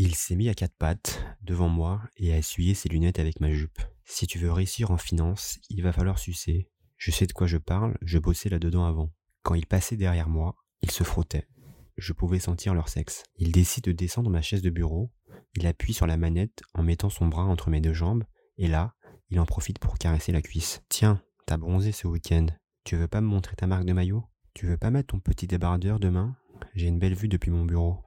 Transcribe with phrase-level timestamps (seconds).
[0.00, 3.50] Il s'est mis à quatre pattes devant moi et a essuyé ses lunettes avec ma
[3.50, 3.80] jupe.
[4.04, 6.68] Si tu veux réussir en finance, il va falloir sucer.
[6.96, 9.12] Je sais de quoi je parle, je bossais là-dedans avant.
[9.42, 11.48] Quand il passait derrière moi, il se frottait.
[11.96, 13.24] Je pouvais sentir leur sexe.
[13.38, 15.10] Il décide de descendre ma chaise de bureau,
[15.56, 18.22] il appuie sur la manette en mettant son bras entre mes deux jambes,
[18.56, 18.94] et là,
[19.30, 20.80] il en profite pour caresser la cuisse.
[20.88, 22.46] Tiens, t'as bronzé ce week-end.
[22.84, 24.24] Tu veux pas me montrer ta marque de maillot?
[24.54, 26.36] Tu veux pas mettre ton petit débardeur demain?
[26.74, 28.04] J'ai une belle vue depuis mon bureau.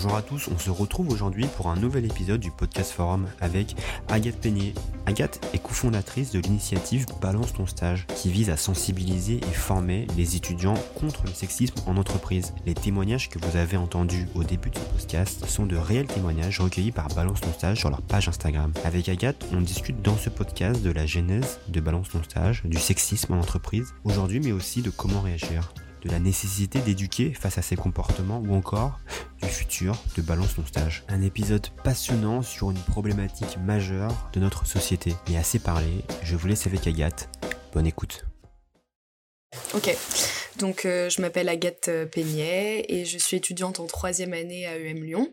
[0.00, 3.74] Bonjour à tous, on se retrouve aujourd'hui pour un nouvel épisode du podcast forum avec
[4.06, 4.72] Agathe Peignet.
[5.06, 10.36] Agathe est cofondatrice de l'initiative Balance ton stage qui vise à sensibiliser et former les
[10.36, 12.54] étudiants contre le sexisme en entreprise.
[12.64, 16.60] Les témoignages que vous avez entendus au début de ce podcast sont de réels témoignages
[16.60, 18.72] recueillis par Balance ton stage sur leur page Instagram.
[18.84, 22.78] Avec Agathe, on discute dans ce podcast de la genèse de Balance ton stage, du
[22.78, 27.62] sexisme en entreprise aujourd'hui mais aussi de comment réagir de la nécessité d'éduquer face à
[27.62, 28.98] ces comportements ou encore
[29.42, 31.04] du futur de Balance ton stage.
[31.08, 35.14] Un épisode passionnant sur une problématique majeure de notre société.
[35.28, 37.28] Mais assez parlé, je vous laisse avec Agathe.
[37.72, 38.24] Bonne écoute.
[39.74, 39.94] Ok,
[40.58, 44.76] donc euh, je m'appelle Agathe euh, Peignet et je suis étudiante en troisième année à
[44.78, 45.32] EM Lyon.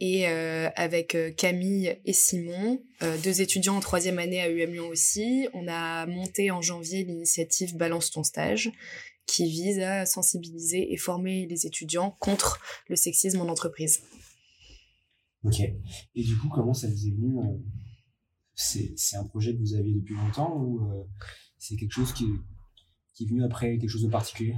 [0.00, 2.82] Et euh, avec Camille et Simon,
[3.22, 7.76] deux étudiants en troisième année à UM Lyon aussi, on a monté en janvier l'initiative
[7.76, 8.72] Balance ton stage,
[9.26, 14.02] qui vise à sensibiliser et former les étudiants contre le sexisme en entreprise.
[15.44, 15.60] Ok.
[15.60, 17.58] Et du coup, comment ça vous est venu euh,
[18.54, 21.02] C'est un projet que vous aviez depuis longtemps ou euh,
[21.58, 22.26] c'est quelque chose qui,
[23.14, 24.54] qui est venu après quelque chose de particulier?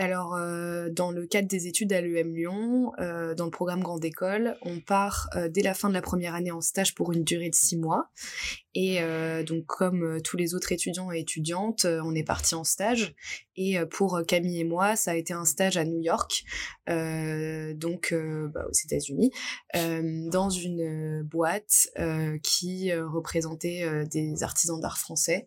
[0.00, 4.04] Alors, euh, dans le cadre des études à l'EM Lyon, euh, dans le programme Grande
[4.04, 7.24] École, on part euh, dès la fin de la première année en stage pour une
[7.24, 8.08] durée de six mois.
[8.74, 9.00] Et
[9.46, 13.14] donc, comme tous les autres étudiants et étudiantes, on est parti en stage.
[13.56, 16.44] Et pour Camille et moi, ça a été un stage à New York,
[16.86, 19.32] donc bah, aux États-Unis,
[19.74, 21.88] dans une boîte
[22.42, 25.46] qui représentait des artisans d'art français,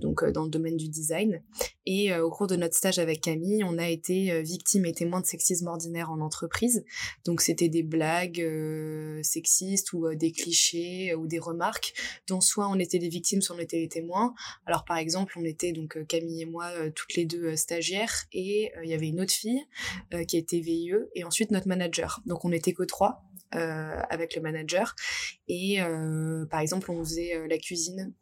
[0.00, 1.42] donc dans le domaine du design.
[1.84, 5.20] Et au cours de notre stage avec Camille, on a été euh, victime et témoin
[5.20, 6.84] de sexisme ordinaire en entreprise.
[7.24, 11.94] Donc c'était des blagues euh, sexistes ou euh, des clichés ou des remarques
[12.28, 14.34] dont soit on était les victimes, soit on était les témoins.
[14.66, 18.90] Alors par exemple, on était donc Camille et moi toutes les deux stagiaires et il
[18.90, 19.64] y avait une autre fille
[20.28, 22.20] qui était VIE et ensuite notre manager.
[22.26, 23.24] Donc on était que trois
[23.54, 24.96] euh, avec le manager.
[25.46, 28.14] Et euh, par exemple, on faisait euh, la cuisine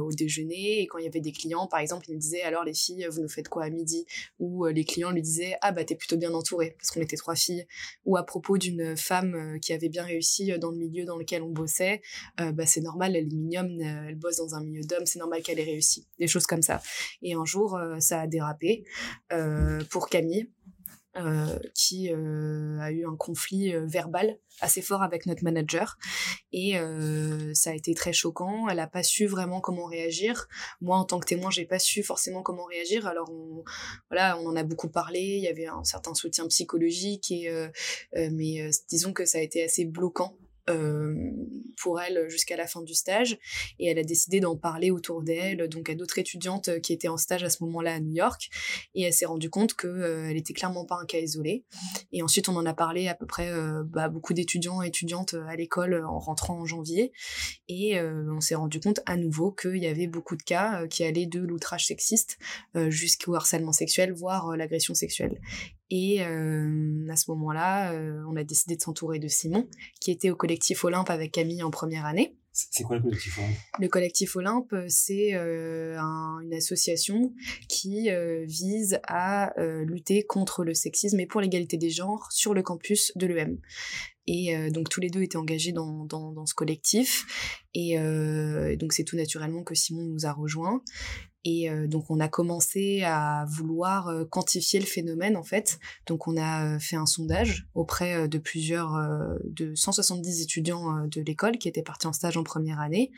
[0.00, 2.64] au déjeuner et quand il y avait des clients, par exemple, il me disait alors
[2.64, 4.04] les filles, vous nous faites quoi à midi?
[4.40, 7.36] Ou les clients lui disaient ah bah t'es plutôt bien entourée parce qu'on était trois
[7.36, 7.68] filles.
[8.04, 11.50] Ou à propos d'une femme qui avait bien réussi dans le milieu dans lequel on
[11.50, 12.02] bossait,
[12.36, 16.08] bah c'est normal, mignonne, elle bosse dans un milieu d'hommes, c'est normal qu'elle ait réussi.
[16.18, 16.82] Des choses comme ça.
[17.22, 18.82] Et un jour, ça a dérapé
[19.88, 20.48] pour Camille
[21.16, 25.98] euh, qui euh, a eu un conflit euh, verbal assez fort avec notre manager
[26.52, 26.74] et
[27.54, 28.68] ça a été très choquant.
[28.68, 30.48] Elle a pas su vraiment comment réagir.
[30.82, 33.06] Moi, en tant que témoin, j'ai pas su forcément comment réagir.
[33.06, 33.64] Alors, on,
[34.10, 35.20] voilà, on en a beaucoup parlé.
[35.20, 37.50] Il y avait un certain soutien psychologique et
[38.14, 40.36] mais disons que ça a été assez bloquant
[40.70, 41.14] euh,
[41.76, 43.38] pour elle jusqu'à la fin du stage.
[43.78, 47.16] Et elle a décidé d'en parler autour d'elle donc à d'autres étudiantes qui étaient en
[47.16, 48.50] stage à ce moment-là à New York.
[48.94, 51.64] Et elle s'est rendue compte que euh, elle était clairement pas un cas isolé.
[52.12, 55.34] Et ensuite on en a parlé à peu près euh, bah, beaucoup d'étudiants et étudiantes
[55.48, 57.12] à l'école en rentrant en janvier.
[57.68, 61.26] Et on s'est rendu compte à nouveau qu'il y avait beaucoup de cas qui allaient
[61.26, 62.38] de l'outrage sexiste
[62.88, 65.40] jusqu'au harcèlement sexuel voire l'agression sexuelle
[65.90, 69.68] et euh, à ce moment-là, euh, on a décidé de s'entourer de Simon,
[70.00, 72.36] qui était au collectif Olympe avec Camille en première année.
[72.52, 73.56] C'est quoi le collectif Olympe?
[73.78, 77.32] Le collectif Olympe, c'est euh, une association
[77.68, 78.08] qui
[78.44, 79.52] vise à
[79.82, 83.58] lutter contre le sexisme et pour l'égalité des genres sur le campus de l'EM.
[84.26, 87.64] Et donc tous les deux étaient engagés dans, dans, ce collectif.
[87.74, 87.96] Et
[88.76, 90.82] donc c'est tout naturellement que Simon nous a rejoints.
[91.44, 95.78] Et euh, donc on a commencé à vouloir euh, quantifier le phénomène en fait.
[96.06, 98.92] Donc on a euh, fait un sondage auprès de plusieurs
[99.44, 103.10] de 170 étudiants de l'école qui étaient partis en stage en première année.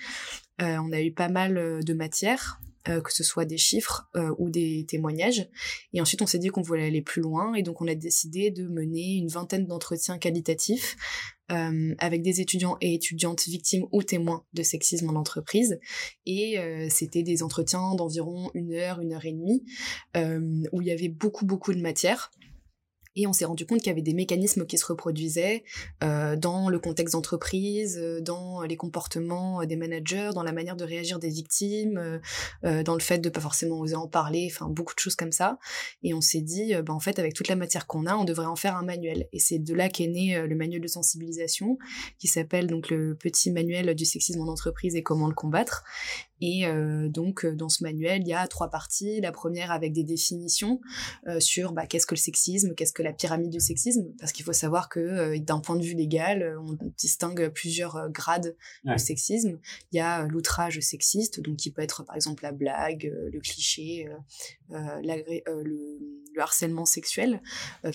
[0.60, 4.08] on a eu pas mal de matières que ce soit des chiffres
[4.38, 5.48] ou des témoignages.
[5.92, 8.50] Et ensuite, on s'est dit qu'on voulait aller plus loin, et donc on a décidé
[8.50, 10.96] de mener une vingtaine d'entretiens qualitatifs
[11.52, 15.78] euh, avec des étudiants et étudiantes victimes ou témoins de sexisme en entreprise.
[16.24, 19.62] Et euh, c'était des entretiens d'environ une heure, une heure et demie,
[20.16, 22.30] euh, où il y avait beaucoup, beaucoup de matière.
[23.14, 25.64] Et on s'est rendu compte qu'il y avait des mécanismes qui se reproduisaient
[26.02, 30.84] euh, dans le contexte d'entreprise, euh, dans les comportements des managers, dans la manière de
[30.84, 32.18] réagir des victimes, euh,
[32.64, 35.32] euh dans le fait de pas forcément oser en parler, enfin beaucoup de choses comme
[35.32, 35.58] ça.
[36.02, 38.46] Et on s'est dit, bah, en fait, avec toute la matière qu'on a, on devrait
[38.46, 39.28] en faire un manuel.
[39.32, 41.78] Et c'est de là qu'est né le manuel de sensibilisation,
[42.18, 45.84] qui s'appelle donc le petit manuel du sexisme en entreprise et comment le combattre.
[46.42, 49.20] Et euh, donc, dans ce manuel, il y a trois parties.
[49.20, 50.80] La première avec des définitions
[51.28, 54.44] euh, sur bah, qu'est-ce que le sexisme, qu'est-ce que la pyramide du sexisme, parce qu'il
[54.44, 59.60] faut savoir que euh, d'un point de vue légal, on distingue plusieurs grades de sexisme.
[59.92, 64.08] Il y a l'outrage sexiste, donc qui peut être par exemple la blague, le cliché,
[64.70, 67.40] le, le, harcèlement sexuel,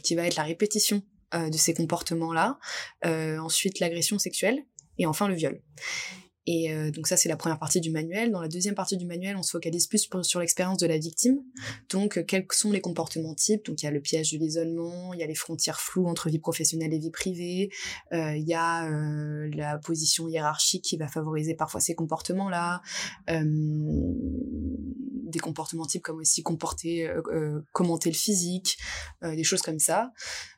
[0.03, 1.03] qui va être la répétition
[1.33, 2.59] de ces comportements-là.
[3.03, 4.63] ensuite, l'agression sexuelle
[4.97, 5.61] et enfin le viol.
[6.47, 8.31] Et euh, donc ça, c'est la première partie du manuel.
[8.31, 11.43] Dans la deuxième partie du manuel, on se focalise plus sur l'expérience de la victime.
[11.89, 13.65] Donc, euh, quels sont les comportements types?
[13.65, 16.29] Donc, il y a le piège de l'isolement, il y a les frontières floues entre
[16.29, 17.69] vie professionnelle et vie privée,
[18.13, 22.81] euh, il y a la position hiérarchique qui va favoriser parfois ces comportements-là,
[23.27, 27.11] des comportements types comme aussi comporter,
[27.73, 28.77] commenter le physique,
[29.21, 30.13] des choses comme ça.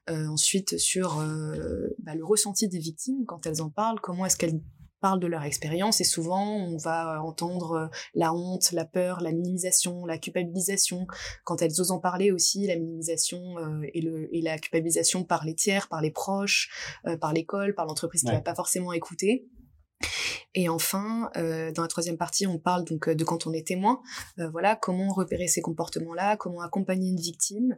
[0.08, 1.16] ensuite, sur
[2.00, 4.60] bah, le ressenti des victimes quand elles en parlent, comment est-ce qu'elles
[5.00, 9.32] parlent de leur expérience et souvent on va entendre euh, la honte, la peur, la
[9.32, 11.08] minimisation, la culpabilisation.
[11.44, 15.46] Quand elles osent en parler aussi, la minimisation euh, et, le, et la culpabilisation par
[15.46, 16.70] les tiers, par les proches,
[17.06, 19.48] euh, par l'école, par l'entreprise qui va pas forcément écouter.
[20.56, 23.68] Et enfin, euh, dans la troisième partie, on parle donc euh, de quand on est
[23.68, 24.02] témoin.
[24.40, 27.78] Euh, voilà, comment repérer ces comportements-là, comment accompagner une victime.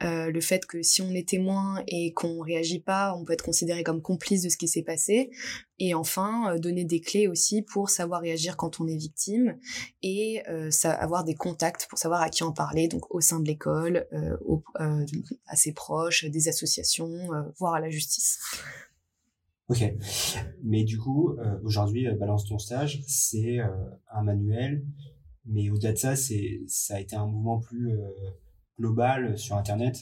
[0.00, 3.82] le fait que si on est témoin et qu'on réagit pas, on peut être considéré
[3.82, 5.30] comme complice de ce qui s'est passé.
[5.78, 9.58] Et enfin, donner des clés aussi pour savoir réagir quand on est victime
[10.02, 10.42] et
[10.84, 14.06] avoir des contacts pour savoir à qui en parler, donc au sein de l'école,
[15.46, 17.28] à ses proches, des associations,
[17.58, 18.38] voire à la justice.
[19.68, 19.84] Ok.
[20.62, 23.68] Mais du coup, euh, aujourd'hui, euh, Balance ton stage, c'est euh,
[24.12, 24.84] un manuel,
[25.46, 27.92] mais au-delà de ça, c'est ça a été un mouvement plus
[28.78, 29.98] global sur Internet.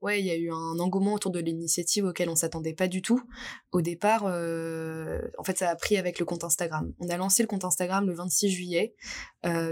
[0.00, 3.00] Ouais, il y a eu un engouement autour de l'initiative auquel on s'attendait pas du
[3.00, 3.22] tout.
[3.70, 6.92] Au départ, en fait, ça a pris avec le compte Instagram.
[6.98, 8.94] On a lancé le compte Instagram le 26 juillet,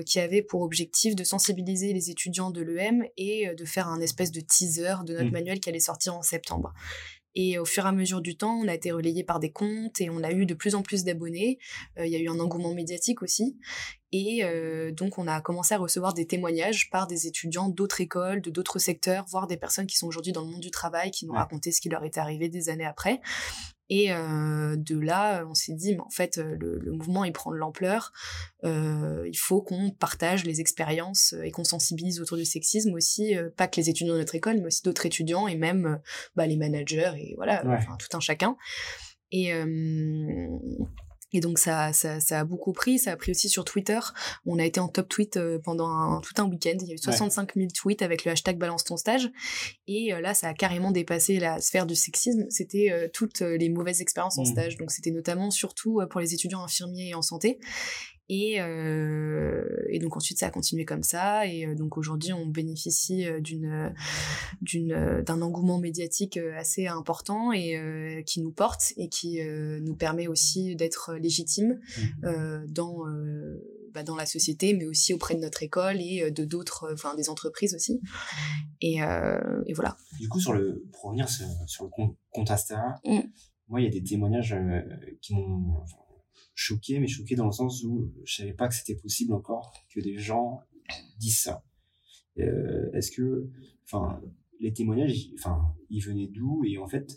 [0.06, 4.30] qui avait pour objectif de sensibiliser les étudiants de l'EM et de faire un espèce
[4.30, 5.32] de teaser de notre mmh.
[5.32, 6.72] manuel qui allait sortir en septembre.
[7.34, 10.00] Et au fur et à mesure du temps, on a été relayé par des comptes
[10.00, 11.58] et on a eu de plus en plus d'abonnés.
[11.98, 13.56] Euh, il y a eu un engouement médiatique aussi.
[14.12, 18.40] Et euh, donc, on a commencé à recevoir des témoignages par des étudiants d'autres écoles,
[18.40, 21.26] de d'autres secteurs, voire des personnes qui sont aujourd'hui dans le monde du travail, qui
[21.26, 23.20] nous racontaient ce qui leur était arrivé des années après.
[23.90, 27.50] Et euh, de là, on s'est dit, mais en fait, euh, le, mouvement, il prend
[27.50, 28.12] de l'ampleur.
[28.62, 33.66] Euh, il faut qu'on partage les expériences et qu'on sensibilise autour du sexisme aussi, pas
[33.66, 36.00] que les étudiants de notre école, mais aussi d'autres étudiants et même
[36.36, 38.56] bah, les managers et voilà, enfin, tout un chacun.
[39.32, 39.52] Et,
[41.32, 43.98] et donc ça, ça, ça, a beaucoup pris, ça a pris aussi sur Twitter.
[44.46, 46.76] On a été en top tweet euh, pendant un, tout un week-end.
[46.80, 49.30] Il y a eu 65 000 tweets avec le hashtag balance ton stage.
[49.86, 52.46] Et euh, là, ça a carrément dépassé la sphère du sexisme.
[52.50, 54.46] C'était euh, toutes les mauvaises expériences en mmh.
[54.46, 54.76] stage.
[54.76, 57.58] Donc c'était notamment surtout pour les étudiants infirmiers et en santé.
[58.32, 62.46] Et, euh, et, donc ensuite ça a continué comme ça et euh, donc aujourd'hui on
[62.46, 63.92] bénéficie euh, d'une
[64.62, 70.76] d'une d'un engouement médiatique assez important et qui nous porte et qui nous permet aussi
[70.76, 71.80] d'être légitime
[72.22, 72.66] mmh.
[72.68, 72.98] dans
[73.92, 77.28] bah, dans la société mais aussi auprès de notre école et de d'autres enfin des
[77.28, 78.00] entreprises aussi
[78.80, 79.96] et, et, voilà.
[80.20, 83.18] Du coup sur le pour revenir sur, sur le compte, compte mmh.
[83.66, 84.54] moi il y a des témoignages
[85.20, 85.82] qui m'ont
[86.54, 90.00] choqué, mais choqué dans le sens où je savais pas que c'était possible encore que
[90.00, 90.60] des gens
[91.18, 91.64] disent ça.
[92.38, 93.48] Euh, Est-ce que,
[93.84, 94.20] enfin,
[94.60, 96.64] les témoignages, enfin, ils venaient d'où?
[96.64, 97.16] Et en fait,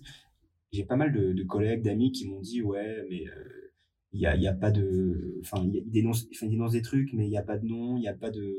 [0.72, 3.74] j'ai pas mal de, collègues, d'amis qui m'ont dit, ouais, mais euh,
[4.12, 7.14] il y, a, y a pas de, enfin, ils dénoncent, enfin, ils dénoncent des trucs,
[7.14, 8.56] mais il n'y a pas de nom, il n'y a pas de,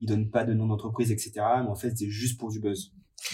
[0.00, 1.32] ils donnent pas de nom d'entreprise, etc.
[1.36, 2.92] Mais en fait, c'est juste pour du buzz.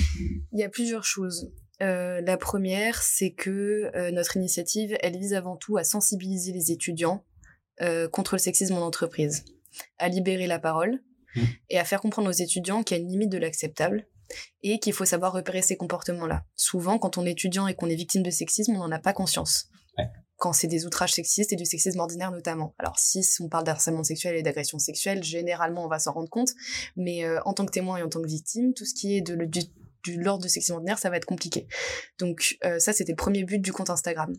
[0.09, 1.53] Il y a plusieurs choses.
[1.83, 6.71] Euh, la première, c'est que euh, notre initiative, elle vise avant tout à sensibiliser les
[6.73, 7.25] étudiants
[7.81, 9.45] euh, contre le sexisme en entreprise,
[9.99, 11.03] à libérer la parole
[11.35, 11.43] mmh.
[11.71, 14.07] et à faire comprendre aux étudiants qu'il y a une limite de l'acceptable
[14.63, 16.45] et qu'il faut savoir repérer ces comportements-là.
[16.55, 19.13] Souvent, quand on est étudiant et qu'on est victime de sexisme, on n'en a pas
[19.13, 19.69] conscience.
[20.37, 22.75] Quand c'est des outrages sexistes et du sexisme ordinaire notamment.
[22.79, 26.53] Alors si on parle d'harcèlement sexuel et d'agression sexuelle, généralement on va s'en rendre compte,
[26.97, 29.45] mais en tant que témoin et en tant que victime, tout ce qui est de,
[29.45, 29.61] du
[30.03, 31.67] du l'ordre de section ordinaire, ça va être compliqué.
[32.19, 34.33] Donc euh, ça, c'était le premier but du compte Instagram.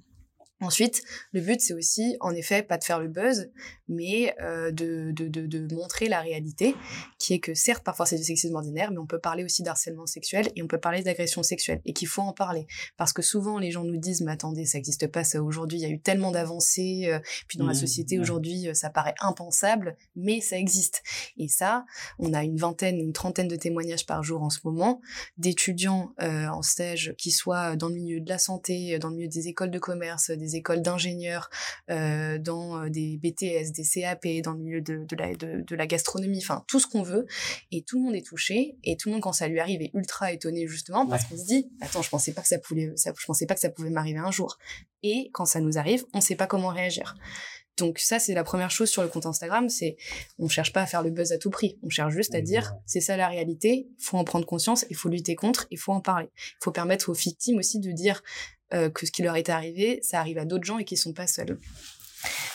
[0.62, 3.50] Ensuite, le but, c'est aussi, en effet, pas de faire le buzz,
[3.88, 6.76] mais euh, de, de, de, de, montrer la réalité,
[7.18, 10.06] qui est que certes, parfois c'est du sexisme ordinaire, mais on peut parler aussi d'harcèlement
[10.06, 12.68] sexuel et on peut parler d'agression sexuelle, et qu'il faut en parler.
[12.96, 15.82] Parce que souvent, les gens nous disent, mais attendez, ça n'existe pas, ça aujourd'hui, il
[15.82, 19.16] y a eu tellement d'avancées, euh, puis dans la mmh, société aujourd'hui, euh, ça paraît
[19.20, 21.02] impensable, mais ça existe.
[21.38, 21.86] Et ça,
[22.20, 25.02] on a une vingtaine, une trentaine de témoignages par jour en ce moment,
[25.38, 29.48] d'étudiants en stage qui soient dans le milieu de la santé, dans le milieu des
[29.48, 31.50] écoles de commerce, des écoles d'ingénieurs,
[31.90, 35.88] euh, dans euh, des BTS, des CAP, dans le milieu de, de, la, de, la
[35.88, 37.26] gastronomie, enfin tout ce qu'on veut.
[37.72, 38.78] Et tout le monde est touché.
[38.84, 41.46] Et tout le monde, quand ça lui arrive, est ultra étonné justement parce qu'on se
[41.46, 43.90] dit, attends, je pensais pas que ça pouvait, ça, je pensais pas que ça pouvait
[43.90, 44.58] m'arriver un jour.
[45.04, 47.16] Et quand ça nous arrive, on sait pas comment réagir.
[47.78, 49.98] Donc ça, c'est la première chose sur le compte Instagram, c'est
[50.38, 51.80] on cherche pas à faire le buzz à tout prix.
[51.84, 55.10] On cherche juste à dire, c'est ça la réalité, faut en prendre conscience, il faut
[55.10, 56.30] lutter contre, il faut en parler.
[56.36, 58.22] Il faut permettre aux victimes aussi de dire,
[58.74, 61.14] euh, que ce qui leur est arrivé, ça arrive à d'autres gens et qui sont
[61.14, 61.60] pas seuls.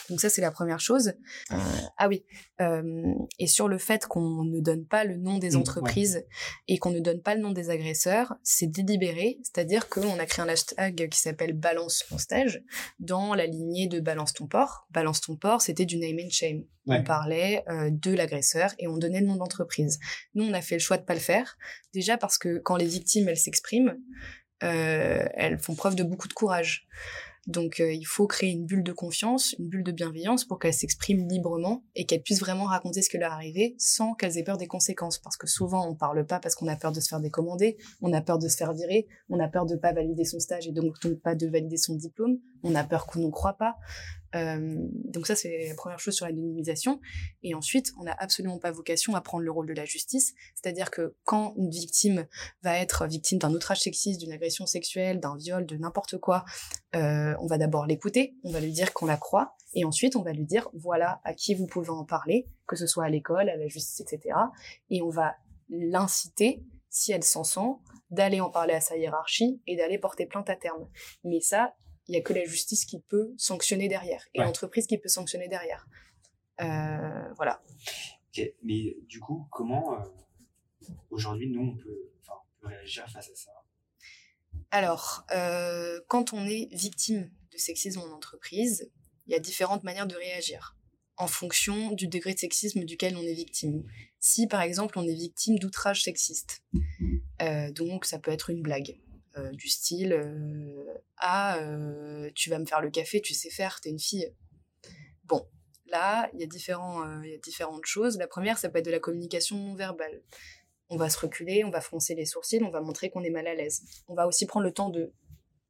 [0.09, 1.13] Donc ça, c'est la première chose.
[1.51, 1.57] Euh,
[1.97, 2.23] ah oui.
[2.61, 6.25] Euh, et sur le fait qu'on ne donne pas le nom des mmh, entreprises
[6.67, 9.37] et qu'on ne donne pas le nom des agresseurs, c'est délibéré.
[9.43, 12.63] C'est-à-dire qu'on a créé un hashtag qui s'appelle Balance ton stage
[12.99, 14.87] dans la lignée de Balance ton port.
[14.91, 16.63] Balance ton port, c'était du name and shame.
[16.89, 19.99] On parlait de l'agresseur et on donnait le nom d'entreprise.
[20.35, 21.57] Nous, on a fait le choix de pas le faire.
[21.93, 26.33] Déjà parce que quand les victimes, elles s'expriment, euh, elles font preuve de beaucoup de
[26.33, 26.87] courage.
[27.47, 30.73] Donc euh, il faut créer une bulle de confiance, une bulle de bienveillance pour qu'elles
[30.73, 34.43] s'expriment librement et qu'elles puissent vraiment raconter ce qui leur est arrivé sans qu'elles aient
[34.43, 35.17] peur des conséquences.
[35.17, 38.11] Parce que souvent on parle pas parce qu'on a peur de se faire décommander, on
[38.11, 40.73] a peur de se faire virer, on a peur de pas valider son stage et
[40.73, 43.77] donc, donc pas de valider son diplôme, on a peur qu'on ne croit pas.
[44.37, 44.75] Euh,
[45.05, 46.99] donc ça, c'est la première chose sur l'anonymisation.
[47.43, 50.33] Et ensuite, on n'a absolument pas vocation à prendre le rôle de la justice.
[50.55, 52.27] C'est-à-dire que quand une victime
[52.61, 56.45] va être victime d'un outrage sexiste, d'une agression sexuelle, d'un viol, de n'importe quoi,
[56.95, 60.21] euh, on va d'abord l'écouter, on va lui dire qu'on la croit, et ensuite on
[60.21, 63.49] va lui dire voilà à qui vous pouvez en parler, que ce soit à l'école,
[63.49, 64.35] à la justice, etc.
[64.89, 65.35] Et on va
[65.69, 67.75] l'inciter, si elle s'en sent,
[68.09, 70.87] d'aller en parler à sa hiérarchie et d'aller porter plainte à terme.
[71.23, 71.75] Mais ça,
[72.07, 75.47] il y a que la justice qui peut sanctionner derrière et l'entreprise qui peut sanctionner
[75.47, 75.87] derrière.
[76.61, 77.61] Euh, voilà.
[78.63, 80.05] Mais du coup, comment euh,
[81.09, 82.11] aujourd'hui nous on peut,
[82.61, 83.51] réagir face à ça?
[84.71, 88.91] Alors, euh, quand on est victime de sexisme en entreprise,
[89.25, 90.75] il y a différentes manières de réagir
[91.17, 93.83] en fonction du degré de sexisme duquel on est victime.
[94.19, 96.63] Si par exemple on est victime d'outrage sexiste,
[97.71, 98.99] donc ça peut être une blague,
[99.37, 100.83] euh, du style euh,
[101.17, 104.33] Ah, euh, tu vas me faire le café, tu sais faire, t'es une fille.
[105.25, 105.47] Bon,
[105.87, 108.17] là, il y, y a différentes choses.
[108.17, 110.21] La première, ça peut être de la communication non verbale.
[110.89, 113.47] On va se reculer, on va froncer les sourcils, on va montrer qu'on est mal
[113.47, 113.83] à l'aise.
[114.07, 115.13] On va aussi prendre le temps de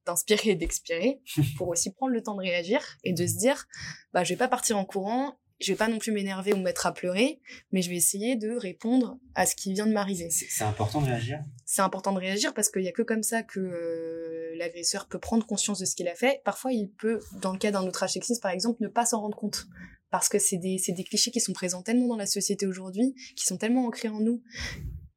[0.05, 1.21] d'inspirer et d'expirer
[1.57, 3.67] pour aussi prendre le temps de réagir et de se dire
[4.13, 6.63] bah je vais pas partir en courant je vais pas non plus m'énerver ou me
[6.63, 7.39] mettre à pleurer,
[7.71, 10.29] mais je vais essayer de répondre à ce qui vient de m'arriver.
[10.29, 11.43] C'est important de réagir?
[11.65, 15.19] C'est important de réagir parce qu'il y a que comme ça que euh, l'agresseur peut
[15.19, 16.41] prendre conscience de ce qu'il a fait.
[16.43, 19.37] Parfois, il peut, dans le cas d'un outrage sexiste par exemple, ne pas s'en rendre
[19.37, 19.67] compte.
[20.09, 23.45] Parce que c'est des, des clichés qui sont présents tellement dans la société aujourd'hui, qui
[23.45, 24.41] sont tellement ancrés en nous,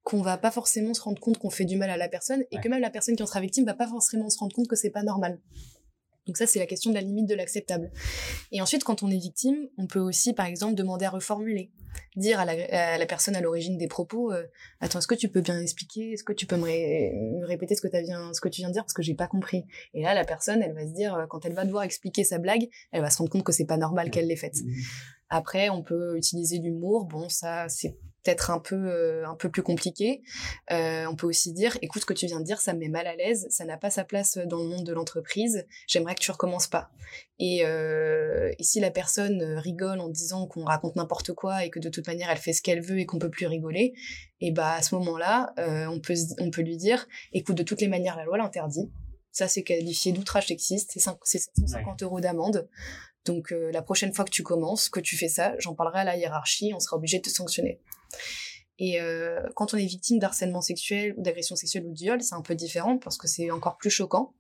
[0.03, 2.59] qu'on va pas forcément se rendre compte qu'on fait du mal à la personne, et
[2.59, 4.75] que même la personne qui en sera victime va pas forcément se rendre compte que
[4.75, 5.39] c'est pas normal.
[6.27, 7.91] Donc ça, c'est la question de la limite de l'acceptable.
[8.53, 11.73] Et ensuite, quand on est victime, on peut aussi, par exemple, demander à reformuler.
[12.17, 14.45] Dire à la, personne à l'origine des propos, euh,
[14.81, 16.13] attends, est-ce que tu peux bien expliquer?
[16.13, 18.85] Est-ce que tu peux me, répéter ce que, as ce que tu viens de dire?
[18.85, 21.45] Parce que j'ai pas compris Et là, la personne, elle va se dire, euh, quand
[21.47, 24.11] elle va devoir expliquer sa blague, elle va se rendre compte que c'est pas normal
[24.11, 24.57] qu'elle l'ait faite.
[25.31, 27.07] Après, on peut utiliser l'humour.
[27.07, 30.23] Bon, ça, c'est peut-être un peu euh, un peu plus compliqué.
[30.71, 32.89] Euh, on peut aussi dire, écoute, ce que tu viens de dire, ça me met
[32.89, 35.67] mal à l'aise, ça n'a pas sa place dans le monde de l'entreprise.
[35.87, 36.91] J'aimerais que tu recommences pas.
[37.39, 41.81] Et, euh, et, si la personne rigole en disant qu'on raconte n'importe quoi et que
[41.81, 43.95] de toute manière elle fait ce qu'elle veut et qu'on peut plus rigoler,
[44.41, 47.89] et bah à ce moment-là, on peut on peut lui dire, écoute, de toutes les
[47.89, 48.91] manières, la loi l'interdit.
[49.33, 52.69] Ça, c'est qualifié d'outrage sexiste, c'est 750 euros d'amende.
[53.25, 56.17] Donc la prochaine fois que tu commences, que tu fais ça, j'en parlerai à la
[56.17, 57.81] hiérarchie, on sera obligé de te sanctionner.
[58.79, 62.35] Et euh, quand on est victime d'harcèlement sexuel ou d'agression sexuelle ou de viol, c'est
[62.35, 64.33] un peu différent parce que c'est encore plus choquant.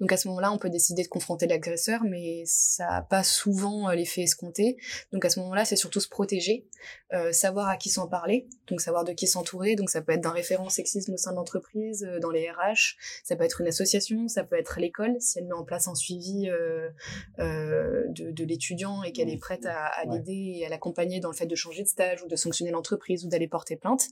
[0.00, 3.88] Donc à ce moment-là, on peut décider de confronter l'agresseur, mais ça n'a pas souvent
[3.88, 4.76] euh, l'effet escompté.
[5.12, 6.66] Donc à ce moment-là, c'est surtout se protéger,
[7.12, 9.76] euh, savoir à qui s'en parler, donc savoir de qui s'entourer.
[9.76, 12.96] Donc ça peut être d'un référent sexisme au sein de l'entreprise, euh, dans les RH,
[13.22, 15.94] ça peut être une association, ça peut être l'école, si elle met en place un
[15.94, 16.90] suivi euh,
[17.38, 21.30] euh de, de l'étudiant et qu'elle est prête à, à l'aider et à l'accompagner dans
[21.30, 24.08] le fait de changer de stage ou de sanctionner l'entreprise ou d'aller porter plainte.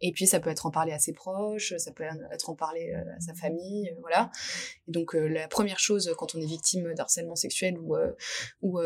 [0.00, 2.92] Et puis ça peut être en parler à ses proches, ça peut être en parler
[2.94, 4.30] à sa famille, voilà.
[4.86, 7.96] Et donc la première chose quand on est victime d'harcèlement sexuel ou
[8.62, 8.80] ou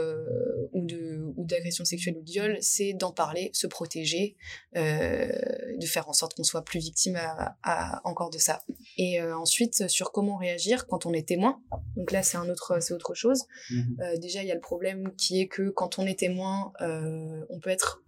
[0.72, 4.36] ou de ou d'agression sexuelle ou de viol, c'est d'en parler, se protéger,
[4.74, 7.18] de faire en sorte qu'on soit plus victime
[7.62, 8.62] à, encore de ça.
[8.96, 11.60] Et ensuite sur comment réagir quand on est témoin.
[11.96, 13.44] Donc là c'est un autre c'est autre chose.
[13.70, 17.60] Mmh déjà il y a le problème qui est que quand on est témoin, on
[17.60, 18.02] peut être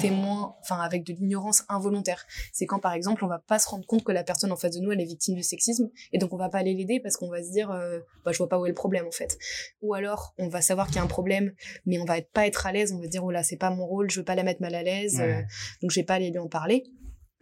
[0.00, 2.24] témoin, enfin avec de l'ignorance involontaire.
[2.52, 4.74] C'est quand par exemple on va pas se rendre compte que la personne en face
[4.74, 7.16] de nous elle est victime du sexisme et donc on va pas aller l'aider parce
[7.16, 9.38] qu'on va se dire euh, bah je vois pas où est le problème en fait.
[9.82, 11.52] Ou alors on va savoir qu'il y a un problème
[11.86, 13.70] mais on va pas être à l'aise, on va se dire oh là c'est pas
[13.70, 15.42] mon rôle, je veux pas la mettre mal à l'aise, euh,
[15.82, 16.84] donc je vais pas aller lui en parler.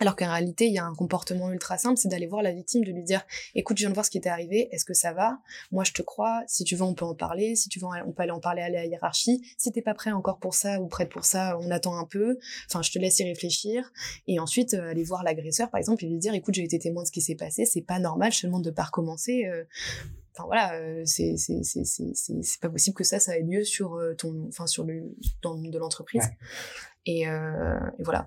[0.02, 2.82] Alors qu'en réalité, il y a un comportement ultra simple, c'est d'aller voir la victime,
[2.82, 5.12] de lui dire écoute, je viens de voir ce qui t'est arrivé, est-ce que ça
[5.12, 5.38] va?
[5.70, 8.10] Moi, je te crois, si tu veux, on peut en parler, si tu veux, on
[8.10, 9.42] peut aller en parler à la hiérarchie.
[9.56, 12.36] Si t'es pas prêt encore pour ça ou prête pour ça, on attend un peu.
[12.68, 13.92] Enfin, je te laisse y réfléchir.
[14.26, 17.04] Et ensuite, euh, aller voir l'agresseur, par exemple, et lui dire écoute, j'ai été témoin
[17.04, 19.44] de ce qui s'est passé, c'est pas normal, je te demande de pas recommencer.
[19.46, 19.62] Euh.
[20.34, 21.36] enfin voilà euh, c'est
[22.60, 26.24] pas possible que ça ça ait lieu sur ton enfin sur le dans de l'entreprise
[27.06, 28.26] et, euh, et, voilà.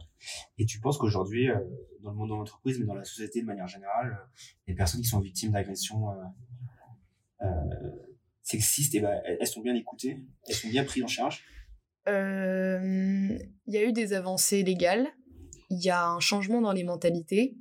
[0.57, 1.59] Et tu penses qu'aujourd'hui, euh,
[2.01, 5.01] dans le monde de l'entreprise, mais dans la société de manière générale, euh, les personnes
[5.01, 6.07] qui sont victimes d'agressions
[8.41, 11.43] sexistes, et eh ben, elles sont bien écoutées, elles sont bien prises en charge?
[12.07, 15.07] Il y a eu des avancées légales,
[15.69, 17.57] il y a un changement dans les mentalités.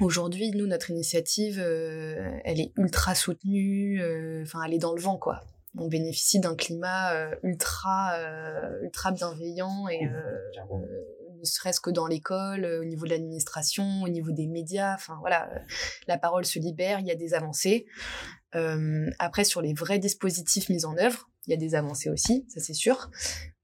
[0.00, 4.00] Aujourd'hui, nous, notre initiative, elle est ultra soutenue,
[4.42, 5.42] enfin, elle est dans le vent, quoi
[5.78, 10.60] on bénéficie d'un climat euh, ultra euh, ultra bienveillant et euh,
[11.38, 15.50] ne serait-ce que dans l'école, au niveau de l'administration, au niveau des médias, enfin voilà,
[16.06, 17.86] la parole se libère, il y a des avancées.
[19.18, 22.60] après sur les vrais dispositifs mis en œuvre, il y a des avancées aussi, ça
[22.60, 23.10] c'est sûr.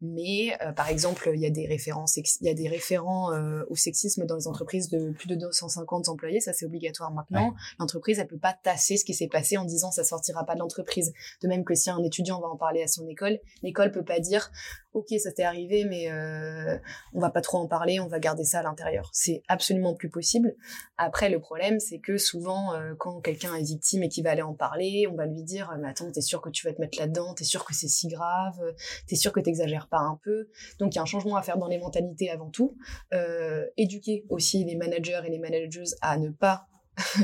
[0.01, 3.63] Mais euh, par exemple, il y a des références, il y a des référents euh,
[3.69, 7.55] au sexisme dans les entreprises de plus de 250 employés, ça c'est obligatoire maintenant.
[7.79, 10.59] L'entreprise, elle peut pas tasser ce qui s'est passé en disant ça sortira pas de
[10.59, 11.13] l'entreprise.
[11.41, 14.19] De même que si un étudiant va en parler à son école, l'école peut pas
[14.19, 14.51] dire
[14.93, 16.79] ok ça t'est arrivé mais euh,
[17.15, 19.11] on va pas trop en parler, on va garder ça à l'intérieur.
[19.13, 20.55] C'est absolument plus possible.
[20.97, 24.43] Après le problème c'est que souvent euh, quand quelqu'un est victime et qu'il va aller
[24.43, 26.99] en parler, on va lui dire mais attends t'es sûr que tu vas te mettre
[26.99, 28.61] là-dedans, t'es sûr que c'est si grave,
[29.07, 30.49] t'es sûr que t'exagères un peu.
[30.79, 32.77] Donc il y a un changement à faire dans les mentalités avant tout.
[33.13, 36.67] Euh, éduquer aussi les managers et les managers à ne pas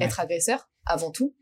[0.00, 1.34] être agresseurs avant tout.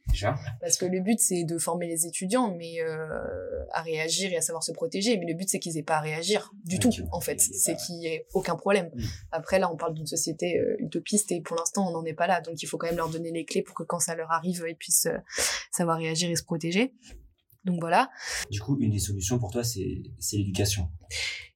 [0.60, 4.40] Parce que le but, c'est de former les étudiants, mais euh, à réagir et à
[4.40, 5.18] savoir se protéger.
[5.18, 7.40] Mais le but, c'est qu'ils aient pas à réagir du tout, en fait.
[7.40, 8.90] C'est qu'il y ait aucun problème.
[9.32, 12.26] Après, là, on parle d'une société euh, utopiste et pour l'instant, on n'en est pas
[12.26, 12.40] là.
[12.40, 14.64] Donc, il faut quand même leur donner les clés pour que quand ça leur arrive,
[14.66, 15.08] ils puissent
[15.70, 16.94] savoir réagir et se protéger.
[17.64, 18.10] Donc voilà.
[18.50, 20.88] Du coup, une des solutions pour toi, c'est l'éducation.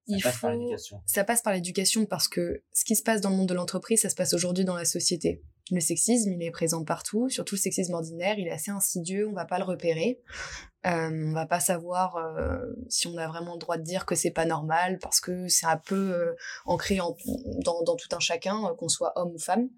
[0.09, 1.03] Ça passe par l'éducation.
[1.05, 4.01] Ça passe par l'éducation parce que ce qui se passe dans le monde de l'entreprise,
[4.01, 5.42] ça se passe aujourd'hui dans la société.
[5.71, 9.35] Le sexisme, il est présent partout, surtout le sexisme ordinaire, il est assez insidieux, on
[9.35, 10.18] va pas le repérer.
[10.87, 14.14] Euh, on va pas savoir euh, si on a vraiment le droit de dire que
[14.14, 16.37] c'est pas normal parce que c'est un peu euh,
[16.67, 17.17] ancré en,
[17.64, 19.69] dans, dans, tout un chacun, euh, qu'on soit homme ou femme.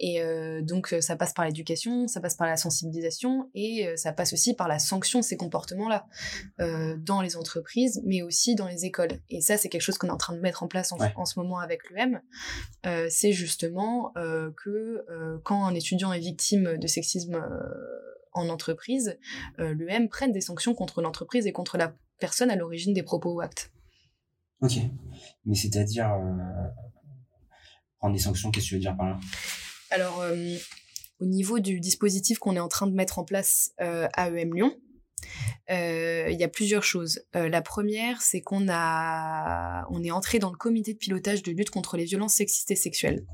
[0.00, 4.32] Et euh, donc ça passe par l'éducation, ça passe par la sensibilisation et ça passe
[4.32, 6.06] aussi par la sanction de ces comportements-là
[6.98, 9.20] dans les entreprises, mais aussi dans les écoles.
[9.30, 11.24] Et ça, c'est quelque chose qu'on est en train de mettre en place en, en
[11.24, 12.20] ce moment avec l'UM.
[13.08, 17.40] c'est justement que quand un étudiant est victime de sexisme
[18.34, 19.18] en entreprise,
[19.60, 23.34] euh, l'EM prenne des sanctions contre l'entreprise et contre la personne à l'origine des propos
[23.34, 23.72] ou actes.
[24.60, 24.78] Ok.
[25.46, 26.68] Mais c'est-à-dire euh,
[27.98, 29.20] prendre des sanctions, qu'est-ce que tu veux dire par là?
[29.90, 30.56] Alors, euh,
[31.20, 34.76] au niveau du dispositif qu'on est en train de mettre en place à EM Lyon,
[35.68, 37.24] il y a plusieurs choses.
[37.34, 41.70] la première, c'est qu'on a, on est entré dans le comité de pilotage de lutte
[41.70, 43.24] contre les violences sexistes et sexuelles.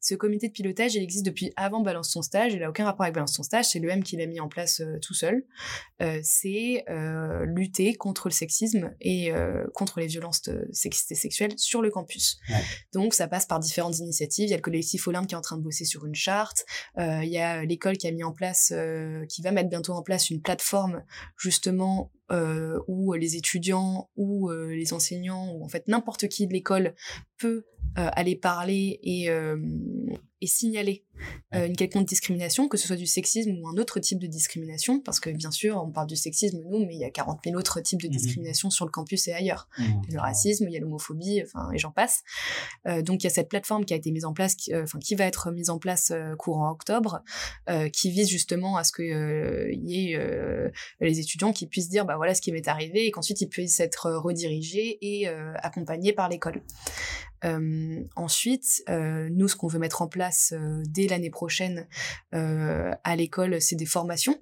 [0.00, 2.54] Ce comité de pilotage, il existe depuis avant Balance son stage.
[2.54, 3.66] Il n'a aucun rapport avec Balance son stage.
[3.66, 5.44] C'est le M qui l'a mis en place euh, tout seul.
[6.00, 9.32] Euh, c'est euh, lutter contre le sexisme et
[9.74, 12.38] contre les violences sexistes et sexuelles sur le campus.
[12.92, 14.46] Donc, ça passe par différentes initiatives.
[14.46, 16.64] Il y a le collectif Olympe qui est en train de bosser sur une charte.
[16.96, 18.72] il y a l'école qui a mis en place,
[19.28, 21.02] qui va mettre bientôt en place une plateforme
[21.36, 22.12] justement
[22.88, 26.94] où les étudiants ou les enseignants ou en fait n'importe qui de l'école
[27.38, 27.64] peut
[27.96, 29.28] aller parler et,
[30.40, 31.04] et signaler
[31.54, 35.00] euh, une quelconque discrimination, que ce soit du sexisme ou un autre type de discrimination,
[35.00, 37.56] parce que bien sûr, on parle du sexisme, nous, mais il y a 40 000
[37.56, 38.12] autres types de mhm.
[38.12, 39.68] discrimination sur le campus et ailleurs.
[39.78, 42.22] Il y a le racisme, il y a l'homophobie, enfin, et j'en passe.
[42.86, 44.84] Euh, donc il y a cette plateforme qui a été mise en place, qui, euh,
[44.84, 47.22] enfin, qui va être mise en place courant octobre,
[47.92, 50.70] qui vise justement à ce que il y ait
[51.00, 53.80] les étudiants qui puissent dire, bah voilà ce qui m'est arrivé, et qu'ensuite ils puissent
[53.80, 56.62] être redirigés et accompagnés par l'école.
[58.16, 60.54] Ensuite, nous, ce qu'on veut mettre en place
[60.86, 61.86] dès l'année prochaine
[62.32, 64.38] à l'école, c'est des formations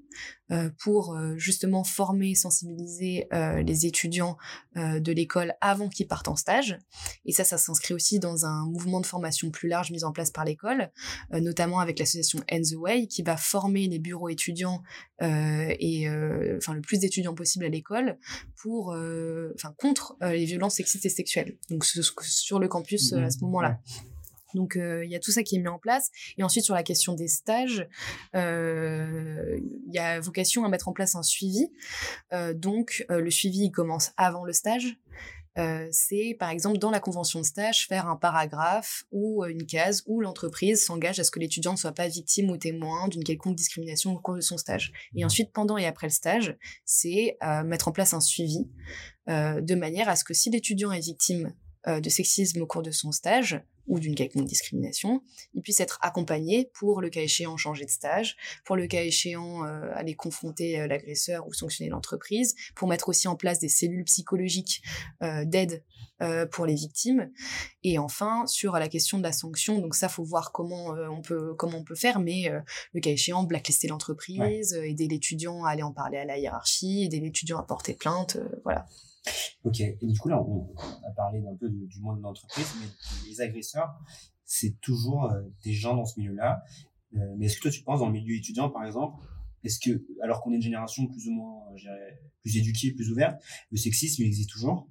[0.79, 4.37] pour justement former, sensibiliser les étudiants
[4.77, 6.79] de l'école avant qu'ils partent en stage.
[7.25, 10.31] Et ça, ça s'inscrit aussi dans un mouvement de formation plus large mis en place
[10.31, 10.91] par l'école,
[11.33, 14.83] notamment avec l'association End the Way, qui va former les bureaux étudiants
[15.21, 16.09] et
[16.57, 18.19] enfin le plus d'étudiants possible à l'école
[18.57, 18.97] pour,
[19.55, 21.57] enfin contre les violences sexistes et sexuelles.
[21.71, 23.81] Donc sur le campus à ce moment-là.
[24.57, 26.11] Donc euh, il y a tout ça qui est mis en place.
[26.38, 27.87] Et ensuite sur la question des stages,
[28.35, 31.71] euh, il y a vocation à mettre en place un suivi.
[32.33, 34.97] Euh, donc le suivi commence avant le stage.
[35.90, 40.21] c'est par exemple dans la convention de stage faire un paragraphe ou une case où
[40.21, 44.12] l'entreprise s'engage à ce que l'étudiant ne soit pas victime ou témoin d'une quelconque discrimination
[44.12, 44.92] au cours de son stage.
[45.14, 48.69] Et ensuite pendant et après le stage, c'est mettre en place un suivi
[49.27, 51.55] de manière à ce que si l'étudiant est victime
[51.87, 55.22] de sexisme au cours de son stage, ou d'une quelconque discrimination,
[55.55, 59.64] il puisse être accompagné pour le cas échéant changer de stage, pour le cas échéant
[59.64, 64.05] euh, aller confronter euh, l'agresseur ou sanctionner l'entreprise, pour mettre aussi en place des cellules
[64.05, 64.83] psychologiques
[65.22, 65.85] euh, d'aide
[66.51, 67.31] pour les victimes.
[67.83, 71.53] Et enfin, sur la question de la sanction, donc ça, faut voir comment on peut
[71.59, 72.51] comment on peut faire, mais
[72.94, 77.20] le cas échéant, blacklister l'entreprise, aider l'étudiant à aller en parler à la hiérarchie, aider
[77.20, 78.87] l'étudiant à porter plainte, voilà.
[79.65, 80.73] Ok, et du coup là, on,
[81.07, 82.87] a parlé un peu du, monde de l'entreprise, mais
[83.29, 83.99] les agresseurs,
[84.45, 86.62] c'est toujours euh, des gens dans ce milieu-là.
[87.15, 89.25] Euh, mais est-ce que toi, tu penses dans le milieu étudiant, par exemple,
[89.65, 92.11] est-ce que, alors qu'on est une génération plus ou moins, euh,
[92.43, 94.89] plus éduquée, plus ouverte, le sexisme, il existe toujours?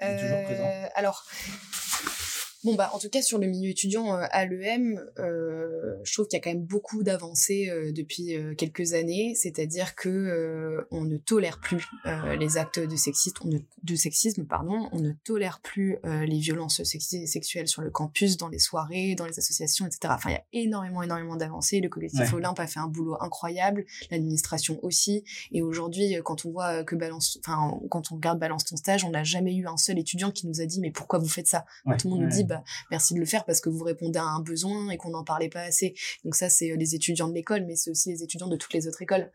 [0.00, 0.90] Il est toujours présent?
[0.94, 1.26] Alors,
[2.64, 6.26] Bon, bah, en tout cas, sur le milieu étudiant euh, à l'EM, euh, je trouve
[6.26, 9.34] qu'il y a quand même beaucoup d'avancées euh, depuis quelques années.
[9.36, 11.86] C'est-à-dire que on ne tolère plus
[12.38, 14.88] les actes de, sexisme, de sexisme, pardon.
[14.92, 19.38] On ne tolère plus les violences sexuelles sur le campus, dans les soirées, dans les
[19.38, 20.14] associations, etc.
[20.16, 21.80] Enfin, il y a énormément, énormément d'avancées.
[21.80, 25.24] Le collectif Olympe a fait un boulot incroyable, l'administration aussi.
[25.52, 29.10] Et aujourd'hui, quand on voit que Balance, enfin, quand on regarde Balance ton stage, on
[29.10, 31.64] n'a jamais eu un seul étudiant qui nous a dit mais pourquoi vous faites ça?
[31.98, 34.24] Tout le monde nous dit bah, merci de le faire parce que vous répondez à
[34.24, 35.94] un besoin et qu'on n'en parlait pas assez.
[36.24, 38.72] Donc ça, c'est euh, les étudiants de l'école, mais c'est aussi les étudiants de toutes
[38.72, 39.30] les autres écoles.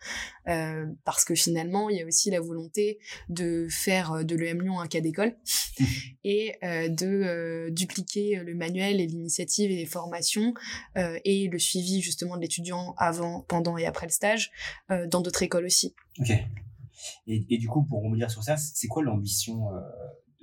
[0.47, 2.99] Euh, parce que finalement, il y a aussi la volonté
[3.29, 5.35] de faire euh, de l'EM Lyon un cas d'école
[6.23, 10.53] et de dupliquer le manuel et l'initiative et les formations
[10.95, 14.51] et le suivi justement de l'étudiant avant, pendant et après le stage
[14.89, 15.93] dans d'autres écoles aussi.
[16.19, 16.31] Ok.
[17.27, 19.67] Et, et, du coup, pour revenir sur ça, c'est quoi l'ambition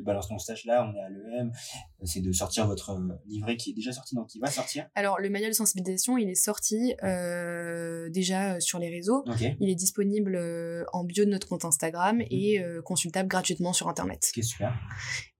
[0.00, 1.52] de Balance ton stage là, on est à l'EM,
[2.04, 4.88] c'est de sortir votre euh, livret qui est déjà sorti, donc qui va sortir.
[4.94, 9.24] Alors le manuel de sensibilisation, il est sorti euh, déjà euh, sur les réseaux.
[9.60, 10.38] Il est disponible
[10.92, 12.26] en bio de notre compte Instagram mhm.
[12.30, 14.30] et consultable gratuitement sur internet.
[14.34, 14.74] C'est super.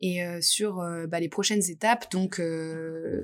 [0.03, 2.40] Et sur bah, les prochaines étapes, donc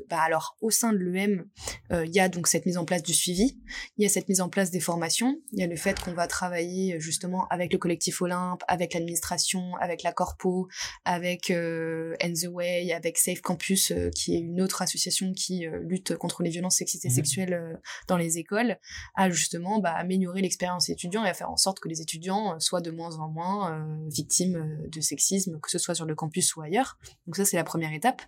[0.09, 1.47] bah, alors au sein de l'EM,
[1.91, 3.59] il y a donc cette mise en place du suivi,
[3.97, 6.13] il y a cette mise en place des formations, il y a le fait qu'on
[6.13, 10.69] va travailler justement avec le collectif Olympe, avec l'administration, avec la corpo,
[11.05, 15.81] avec End the Way, avec Safe Campus, euh, qui est une autre association qui euh,
[15.81, 17.75] lutte contre les violences sexistes et mmh sexuelles euh,
[18.09, 18.79] dans les écoles,
[19.15, 22.81] à justement bah, améliorer l'expérience étudiant et à faire en sorte que les étudiants soient
[22.81, 26.99] de moins en moins victimes de sexisme, que ce soit sur le campus ou ailleurs.
[27.27, 28.23] Donc ça, c'est la première étape.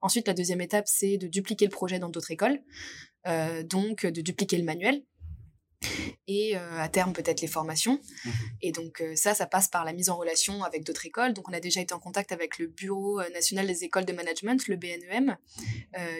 [0.00, 2.60] Ensuite, la deuxième étape, c'est de dupliquer le projet dans d'autres écoles.
[3.64, 5.02] donc de dupliquer le manuel
[6.26, 8.00] et euh, à terme peut-être les formations.
[8.24, 8.30] Mmh
[8.62, 11.34] et donc euh, ça, ça passe par la mise en relation avec d'autres écoles.
[11.34, 14.12] Donc on a déjà été en contact avec le Bureau euh, national des écoles de
[14.12, 15.36] management, le BNEM,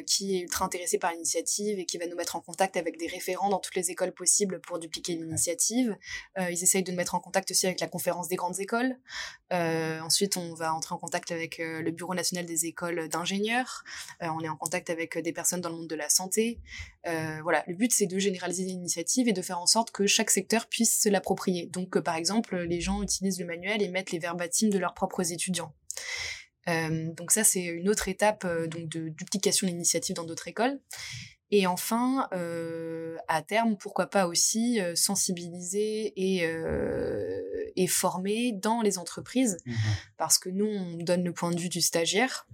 [0.06, 3.06] qui est ultra intéressé par l'initiative et qui va nous mettre en contact avec des
[3.06, 5.96] référents dans toutes les écoles possibles pour dupliquer l'initiative.
[6.38, 8.96] ils essayent de nous mettre en contact aussi avec la conférence des grandes écoles.
[9.50, 13.84] ensuite, on va entrer en contact avec le Bureau national des écoles d'ingénieurs.
[14.20, 16.60] on est en contact avec des personnes dans le monde de la santé.
[17.04, 20.66] Voilà, le but c'est de généraliser l'initiative et de faire en sorte que chaque secteur
[20.66, 21.66] puisse se l'approprier.
[21.66, 24.94] Donc que par exemple, les gens utilisent le manuel et mettent les verbatims de leurs
[24.94, 25.74] propres étudiants.
[26.68, 30.80] Euh, donc ça, c'est une autre étape euh, donc de duplication d'initiatives dans d'autres écoles.
[31.56, 36.44] Et enfin, euh, à terme, pourquoi pas aussi sensibiliser et,
[37.76, 39.72] et former dans les entreprises, mmh
[40.16, 42.48] parce que nous, on donne le point de vue du stagiaire.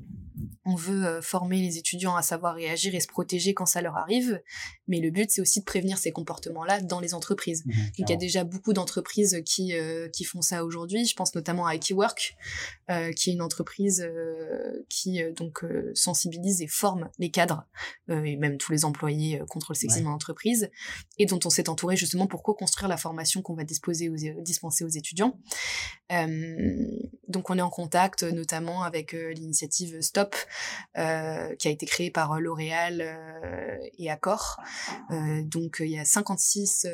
[0.66, 4.42] On veut former les étudiants à savoir réagir et se protéger quand ça leur arrive,
[4.90, 7.64] Mais le but, c'est aussi de prévenir ces comportements-là dans les entreprises.
[7.64, 11.06] Mmh, donc, il y a déjà beaucoup d'entreprises qui, euh, qui font ça aujourd'hui.
[11.06, 12.36] Je pense notamment à Ikiwork,
[12.90, 17.64] euh, qui est une entreprise euh, qui donc sensibilise et forme les cadres
[18.08, 20.70] et même tous les employés contre le sexisme en entreprise
[21.18, 24.84] et dont on s'est entouré justement pour co-construire la formation qu'on va disposer aux, dispenser
[24.84, 25.38] aux étudiants.
[27.28, 30.34] donc, on est en contact notamment avec l'initiative Stop,
[30.94, 33.18] qui a été créée par L'Oréal
[33.98, 34.60] et Accor.
[35.44, 36.86] Donc, il y a 56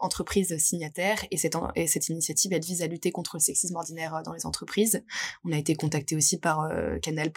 [0.00, 4.22] entreprises signataires et cette, et cette initiative, elle vise à lutter contre le sexisme ordinaire
[4.24, 5.02] dans les entreprises.
[5.44, 6.68] On a été contacté aussi par
[7.02, 7.32] Canal+,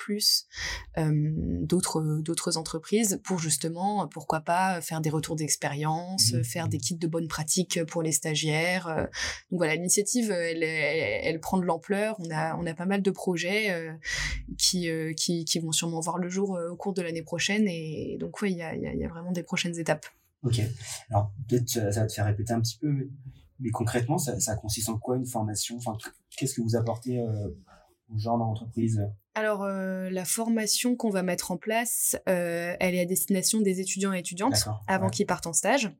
[0.97, 6.43] d'autres d'autres entreprises pour justement, pourquoi pas, faire des retours d'expérience, mmh.
[6.43, 9.07] faire des kits de bonnes pratiques pour les stagiaires.
[9.51, 12.15] Donc voilà, l'initiative, elle, elle, prend de l'ampleur.
[12.19, 13.97] On a, on a pas mal de projets
[14.57, 17.67] qui, qui, qui, vont sûrement voir le jour au cours de l'année prochaine.
[17.67, 20.05] Et donc oui, il y a, y a vraiment des prochaines étapes.
[20.43, 20.61] Ok.
[21.09, 23.09] Alors peut-être ça va te faire répéter un petit peu,
[23.59, 25.77] mais, concrètement, ça, ça, consiste en quoi une formation?
[25.77, 25.97] Enfin,
[26.37, 27.49] qu'est-ce que vous apportez euh,
[28.13, 29.01] aux gens dans l'entreprise
[29.35, 33.79] alors, euh, la formation qu'on va mettre en place, euh, elle est à destination des
[33.79, 35.95] étudiants et étudiantes avant qu'ils partent en stage.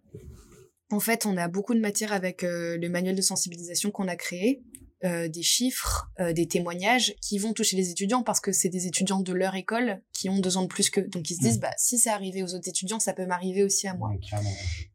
[0.92, 4.62] En fait, on a beaucoup de matière avec le manuel de sensibilisation qu'on a créé.
[5.06, 8.86] Euh, des chiffres, euh, des témoignages qui vont toucher les étudiants parce que c'est des
[8.86, 11.58] étudiants de leur école qui ont deux ans de plus que donc ils se disent
[11.60, 11.62] mm.
[11.62, 14.12] bah si c'est arrivé aux autres étudiants ça peut m'arriver aussi à moi.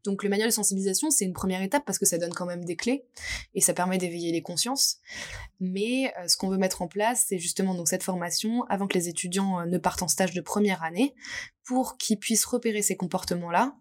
[0.03, 2.63] donc le manuel de sensibilisation c'est une première étape parce que ça donne quand même
[2.65, 3.07] des clés
[3.55, 4.99] et ça permet d'éveiller les consciences.
[5.59, 8.93] Mais euh, ce qu'on veut mettre en place c'est justement donc cette formation avant que
[8.93, 11.15] les étudiants ne partent en stage de première année
[11.63, 13.75] pour qu'ils puissent repérer ces comportements-là,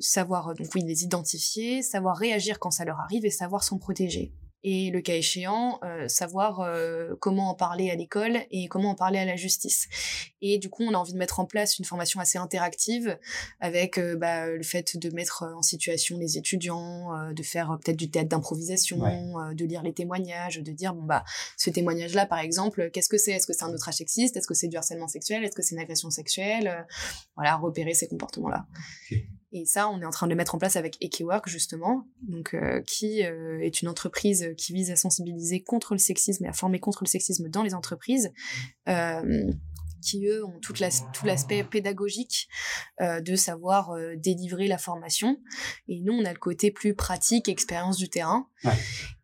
[0.00, 4.32] savoir donc oui les identifier, savoir réagir quand ça leur arrive et savoir s'en protéger
[4.62, 8.94] et le cas échéant, euh, savoir euh, comment en parler à l'école et comment en
[8.94, 9.88] parler à la justice.
[10.42, 13.18] Et du coup, on a envie de mettre en place une formation assez interactive
[13.60, 18.10] avec euh, bah, le fait de mettre en situation les étudiants, de faire peut-être du
[18.10, 18.98] théâtre d'improvisation,
[19.52, 21.24] de lire les témoignages, de dire bon bah
[21.56, 23.32] ce témoignage-là par exemple, qu'est-ce que c'est?
[23.32, 24.36] Est-ce que c'est un outrage sexiste?
[24.36, 25.44] Est-ce que c'est du harcèlement sexuel?
[25.44, 26.86] Est-ce que c'est une agression sexuelle?
[27.36, 28.66] Voilà, repérer ces comportements-là.
[29.52, 32.54] Et ça, on est en train de le mettre en place avec Ekiwork, justement, donc,
[32.54, 36.52] euh, qui euh, est une entreprise qui vise à sensibiliser contre le sexisme et à
[36.52, 38.32] former contre le sexisme dans les entreprises.
[38.88, 39.50] Euh,
[40.02, 40.72] qui eux ont tout
[41.24, 42.48] l'aspect pédagogique
[42.98, 45.36] de savoir délivrer la formation.
[45.88, 48.48] Et nous, on a le côté plus pratique, expérience du terrain.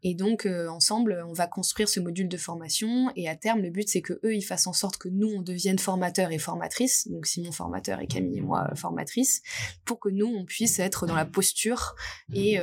[0.09, 3.11] Et donc, euh, ensemble, on va construire ce module de formation.
[3.17, 5.43] Et à terme, le but, c'est que eux, ils fassent en sorte que nous, on
[5.43, 7.09] devienne formateurs et formatrices.
[7.09, 9.43] Donc, Simon formateur et Camille et moi formatrices,
[9.85, 11.97] pour que nous, on puisse être dans la posture
[12.33, 12.59] et,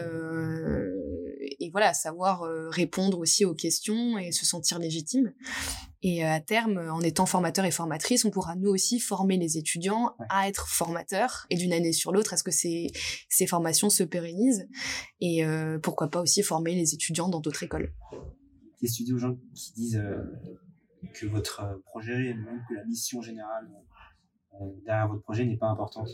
[1.59, 5.33] et voilà, savoir répondre aussi aux questions et se sentir légitime.
[6.05, 10.11] Et à terme, en étant formateur et formatrice, on pourra nous aussi former les étudiants
[10.29, 11.45] à être formateurs.
[11.49, 12.91] Et d'une année sur l'autre, est-ce que ces,
[13.29, 14.67] ces formations se pérennisent
[15.21, 17.91] Et euh, pourquoi pas aussi former les étudiants dans d'autres écoles.
[18.79, 20.23] Qu'est-ce que tu dis aux gens qui disent euh,
[21.13, 23.69] que votre euh, projet, même que la mission générale
[24.85, 26.09] derrière votre projet n'est pas importante?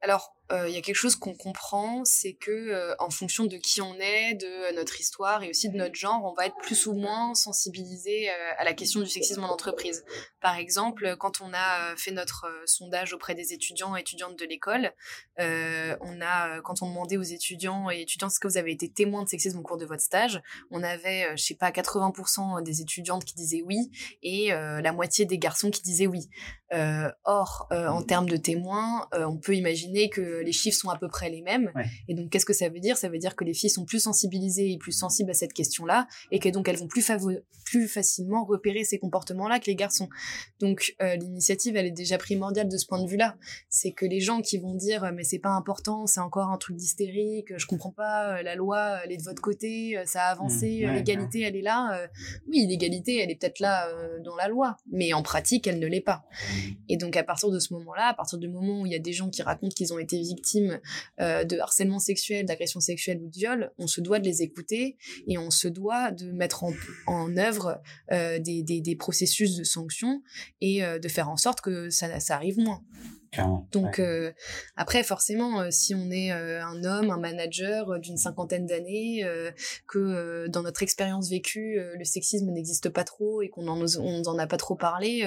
[0.00, 3.56] Alors, euh, il y a quelque chose qu'on comprend, c'est que euh, en fonction de
[3.56, 6.86] qui on est, de notre histoire et aussi de notre genre, on va être plus
[6.86, 10.04] ou moins sensibilisé euh, à la question du sexisme en entreprise.
[10.40, 14.92] Par exemple, quand on a fait notre sondage auprès des étudiants et étudiantes de l'école,
[15.38, 19.22] on a, quand on demandait aux étudiants et étudiantes est-ce que vous avez été témoin
[19.22, 23.24] de sexisme au cours de votre stage, on avait, je sais pas, 80% des étudiantes
[23.24, 23.90] qui disaient oui
[24.22, 26.28] et la moitié des garçons qui disaient oui.
[27.24, 31.30] or, en termes de témoins, on peut imaginer que les chiffres sont à peu près
[31.30, 31.70] les mêmes.
[32.08, 32.96] Et donc, qu'est-ce que ça veut dire?
[32.96, 36.06] Ça veut dire que les filles sont plus sensibilisées et plus sensibles à cette question-là,
[36.30, 37.06] et que donc elles vont plus,
[37.64, 40.08] plus facilement repérer ces comportements-là que les garçons.
[40.60, 43.36] Donc, euh, l'initiative, elle est déjà primordiale de ce point de vue-là.
[43.68, 46.76] C'est que les gens qui vont dire mais c'est pas important, c'est encore un truc
[46.76, 50.32] d'hystérique, je comprends pas, euh, la loi, elle est de votre côté, euh, ça a
[50.32, 50.94] avancé, mmh.
[50.94, 52.08] l'égalité, elle est là.
[52.48, 53.88] oui, l'égalité, elle est peut-être là
[54.24, 56.24] dans la loi, mais en pratique, elle ne l'est pas.
[56.88, 58.98] Et donc, à partir de ce moment-là, à partir du moment où il y a
[58.98, 60.80] des gens qui racontent qu'ils ont été victimes
[61.20, 64.96] euh, de harcèlement sexuel, d'agression sexuelle ou de viol, on se doit de les écouter
[65.26, 66.64] et on se doit de mettre
[67.06, 67.80] en, œuvre
[68.12, 70.22] euh, des, processus de sanctions
[70.60, 72.82] et euh, de faire en sorte que ça, ça arrive moins.
[73.70, 74.32] Donc euh,
[74.76, 79.24] après forcément, euh, si on est euh, un homme, un manager d'une cinquantaine d'années,
[79.86, 84.38] que dans notre expérience vécue, le sexisme n'existe pas trop et qu'on en on en
[84.38, 85.22] a pas trop parlé,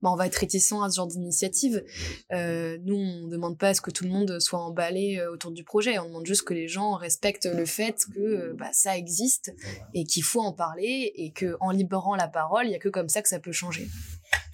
[0.00, 1.84] bah, on va être réticent à ce genre d'initiative.
[2.30, 5.98] nous, on demande pas à ce que tout le monde soit emballé autour du projet.
[5.98, 9.52] On demande juste que les gens respectent le fait que bah, ça existe
[9.94, 12.88] et qu'il faut en parler et que en libérant la parole, il y a que
[12.88, 13.88] comme ça que ça peut changer.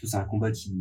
[0.06, 0.74] C'est un combat qui,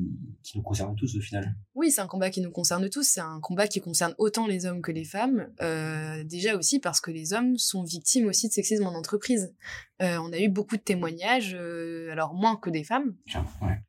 [0.44, 1.56] qui, nous concerne tous au final.
[1.76, 3.04] Oui, c'est un combat qui nous concerne tous.
[3.04, 5.48] C'est un combat qui concerne autant les hommes que les femmes.
[5.62, 9.54] Euh, déjà aussi parce que les hommes sont victimes aussi de sexisme en entreprise.
[10.02, 13.16] Euh, on a eu beaucoup de témoignages, euh, alors moins que des femmes,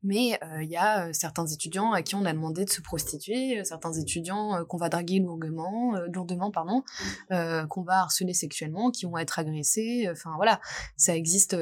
[0.02, 3.92] mais il y a certains étudiants à qui on a demandé de se prostituer, certains
[3.92, 6.82] étudiants qu'on va draguer lourdement, lourdement pardon,
[7.28, 10.08] qu'on va harceler sexuellement, qui vont être agressés.
[10.10, 10.62] Enfin voilà,
[10.96, 11.56] ça existe,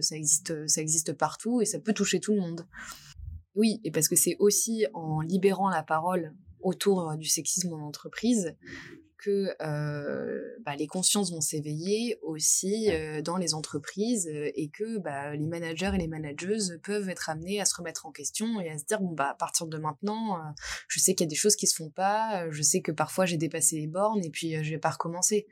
[0.00, 2.66] ça existe, ça existe partout et ça peut toucher tout le monde.
[3.58, 8.56] Oui, et parce que c'est aussi en libérant la parole autour du sexisme en entreprise
[9.18, 9.54] que
[10.64, 12.88] bah, les consciences vont s'éveiller aussi
[13.24, 17.64] dans les entreprises et que bah, les managers et les manageuses peuvent être amenés à
[17.64, 20.38] se remettre en question et à se dire bon bah à partir de maintenant
[20.88, 23.26] je sais qu'il y a des choses qui se font pas je sais que parfois
[23.26, 25.46] j'ai dépassé les bornes et puis je vais pas recommencer.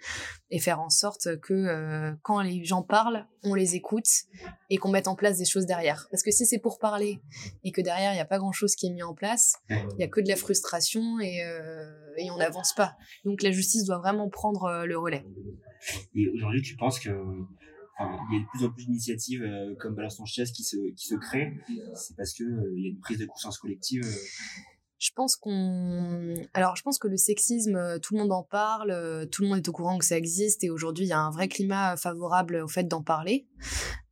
[0.51, 4.09] Et faire en sorte que quand les gens parlent on les écoute
[4.71, 6.09] et qu'on mette en place des choses derrière.
[6.11, 7.21] Parce que si c'est pour parler
[7.63, 10.01] et que derrière il n'y a pas grand chose qui est mis en place il
[10.01, 11.43] y a que de la frustration et,
[12.17, 12.97] et on n'avance pas.
[13.25, 15.25] Donc la justice doit vraiment prendre euh, le relais.
[16.15, 17.11] Et aujourd'hui, tu penses que
[17.99, 20.77] il y a de plus en plus d'initiatives euh, comme Balance ton chaise qui se,
[20.95, 21.55] qui se créent,
[21.95, 24.05] c'est parce qu'il euh, il y a une prise de conscience collective
[24.99, 29.43] je pense qu'on alors je pense que le sexisme tout le monde en parle tout
[29.43, 31.49] le monde est au courant que ça existe et aujourd'hui il y a un vrai
[31.49, 33.47] climat favorable au fait d'en parler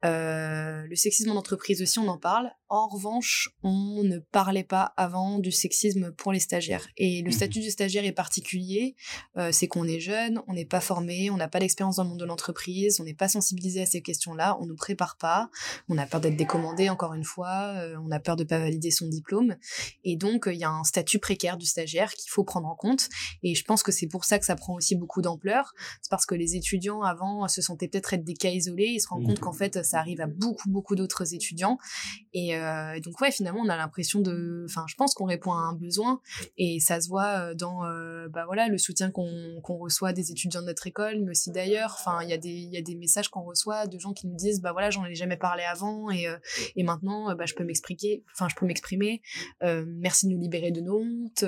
[0.04, 2.50] euh, le sexisme en entreprise aussi, on en parle.
[2.68, 6.86] En revanche, on ne parlait pas avant du sexisme pour les stagiaires.
[6.96, 7.32] Et le mhm.
[7.32, 8.96] statut du stagiaire est particulier.
[9.36, 12.10] Euh, c'est qu'on est jeune, on n'est pas formé, on n'a pas d'expérience dans le
[12.10, 15.50] monde de l'entreprise, on n'est pas sensibilisé à ces questions-là, on nous prépare pas,
[15.88, 18.90] on a peur d'être décommandé encore une fois, euh, on a peur de pas valider
[18.90, 19.56] son diplôme.
[20.02, 23.08] Et donc, il y a un statut précaire du stagiaire qu'il faut prendre en compte.
[23.42, 25.72] Et je pense que c'est pour ça que ça prend aussi beaucoup d'ampleur.
[26.02, 29.08] C'est parce que les étudiants avant se sentaient peut-être être des cas isolés, ils se
[29.08, 29.44] rendent compte mhm.
[29.44, 31.78] qu'en fait, ça arrive à beaucoup, beaucoup d'autres étudiants.
[32.32, 34.64] Et euh, donc, ouais, finalement, on a l'impression de.
[34.68, 36.20] Enfin, je pense qu'on répond à un besoin
[36.56, 40.60] et ça se voit euh, dans euh, bah, voilà, le soutien qu'on reçoit des étudiants
[40.60, 41.96] de notre école, mais aussi d'ailleurs.
[41.98, 44.36] Enfin, il y, a des, y a des messages qu'on reçoit de gens qui nous
[44.36, 46.26] disent bah voilà, j'en ai jamais parlé avant et,
[46.76, 49.22] et maintenant, bah, je peux m'expliquer, enfin, je peux m'exprimer.
[49.62, 51.44] merci de nous libérer de nos hontes.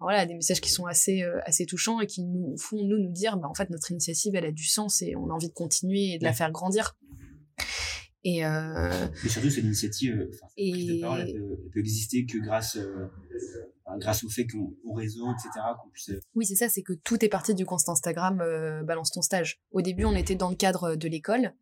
[0.00, 3.36] voilà, des messages qui sont assez, assez touchants et qui nous font, nous, nous dire
[3.36, 6.14] bah, en fait, notre initiative, elle a du sens et on a envie de continuer
[6.14, 6.96] et de la faire grandir.
[8.24, 9.06] Et, euh...
[9.24, 11.00] et surtout, cette initiative, enfin, et...
[11.00, 13.06] parole, elle peut, elle peut, exister que grâce euh,
[13.98, 16.12] grâce au fait qu'au réseau, etc., qu'on.
[16.12, 19.22] Euh, oui, c'est ça, c'est que tout est parti du compte Instagram euh, Balance ton
[19.22, 19.60] stage.
[19.70, 21.52] Au début, on était dans le cadre de l'école.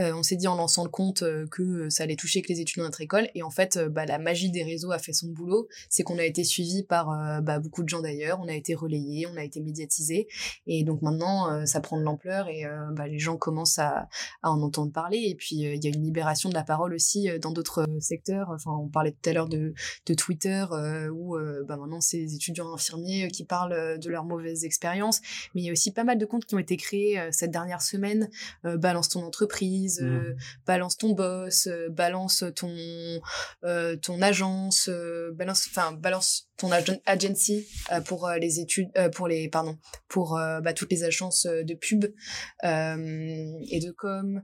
[0.00, 2.84] Euh, on s'est dit en lançant le compte que ça allait toucher que les étudiants
[2.84, 3.28] de notre école.
[3.34, 5.68] Et en fait, bah, la magie des réseaux a fait son boulot.
[5.90, 8.40] C'est qu'on a été suivi par bah, beaucoup de gens d'ailleurs.
[8.40, 10.26] On a été relayé, on a été médiatisé.
[10.66, 14.08] Et donc maintenant, ça prend de l'ampleur et bah, les gens commencent à,
[14.42, 15.24] en entendre parler.
[15.26, 18.50] Et puis, il y a une libération de la parole aussi dans d'autres secteurs.
[18.50, 19.74] Enfin, on parlait tout à l'heure de,
[20.16, 20.64] Twitter
[21.12, 21.36] où
[21.76, 25.20] maintenant c'est les étudiants infirmiers euh, qui parlent euh, de leurs mauvaises expériences,
[25.54, 27.50] mais il y a aussi pas mal de comptes qui ont été créés euh, cette
[27.50, 28.28] dernière semaine.
[28.64, 30.36] balance ton entreprise, mmh.
[30.66, 32.74] balance ton boss, balance ton
[34.02, 34.90] ton agence,
[35.34, 36.70] balance, enfin balance ton
[37.06, 37.66] agency
[38.06, 42.04] pour les études, pour les pardon, pour bah, toutes les agences de pub
[42.62, 44.42] et de com.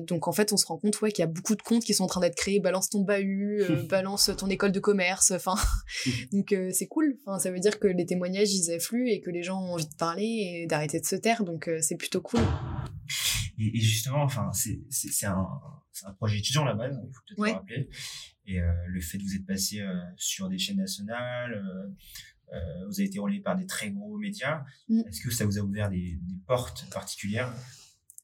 [0.00, 1.94] donc en fait, on se rend compte ouais qu'il y a beaucoup de comptes qui
[1.94, 2.60] sont en train d'être créés.
[2.60, 5.30] Balance ton bahut, balance ton école de commerce.
[5.30, 5.56] Enfin,
[6.32, 7.18] donc euh, c'est cool.
[7.24, 9.86] Enfin, ça veut dire que les témoignages ils affluent et que les gens ont envie
[9.88, 11.44] de parler et d'arrêter de se taire.
[11.44, 12.40] Donc euh, c'est plutôt cool.
[13.58, 15.46] Et, justement, enfin, c'est un,
[16.04, 17.88] un projet étudiant là-bas, il faut peut-être le rappeler.
[18.46, 19.82] Et euh, le fait que vous êtes passé
[20.16, 21.62] sur des chaînes nationales,
[22.88, 24.64] vous avez été relayé par des très gros médias.
[24.88, 25.02] Mm.
[25.08, 27.52] Est-ce que ça vous a ouvert des, des portes particulières?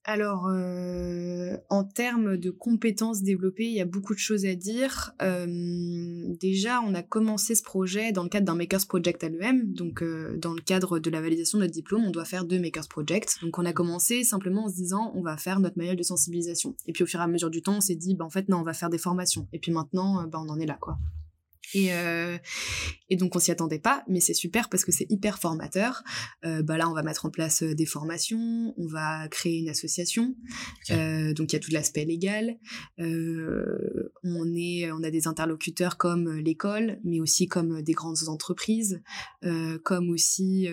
[0.05, 5.13] Alors, euh, en termes de compétences développées, il y a beaucoup de choses à dire.
[5.21, 5.45] Euh,
[6.41, 9.75] déjà, on a commencé ce projet dans le cadre d'un Makers Project à l'EM.
[9.75, 12.59] Donc, euh, dans le cadre de la validation de notre diplôme, on doit faire deux
[12.59, 13.29] Makers Projects.
[13.43, 16.75] Donc, on a commencé simplement en se disant, on va faire notre manuel de sensibilisation.
[16.87, 18.49] Et puis, au fur et à mesure du temps, on s'est dit, bah, en fait,
[18.49, 19.49] non, on va faire des formations.
[19.53, 20.97] Et puis maintenant, bah, on en est là, quoi.
[21.75, 21.91] Et,
[23.11, 26.03] et donc on s'y attendait pas, mais c'est super parce que c'est hyper formateur.
[26.44, 29.68] Euh, bah là, on va mettre en place euh, des formations, on va créer une
[29.68, 30.35] association,
[30.90, 32.57] euh, donc il y a tout l'aspect légal.
[32.99, 39.03] Euh, on est, on a des interlocuteurs comme l'école, mais aussi comme des grandes entreprises,
[39.85, 40.68] comme aussi,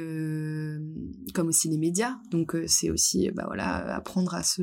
[1.33, 2.17] comme aussi les médias.
[2.29, 4.61] Donc c'est aussi, bah voilà, apprendre à se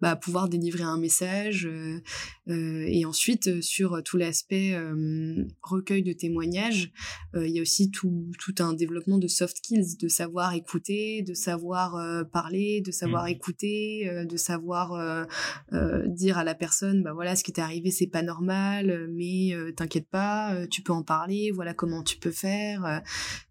[0.00, 1.68] bah, pouvoir délivrer un message.
[2.46, 4.76] et ensuite, sur tout l'aspect
[5.62, 6.92] recueil de témoignages,
[7.34, 11.34] il y a aussi tout, tout un développement de soft skills, de savoir écouter, de
[11.34, 13.28] savoir parler, de savoir mmh.
[13.28, 15.26] écouter, de savoir
[16.06, 20.08] dire à la personne, bah voilà, ce qui t'est arrivé, c'est pas normal, mais t'inquiète
[20.08, 23.02] pas, tu peux en parler, voilà comment tu peux faire.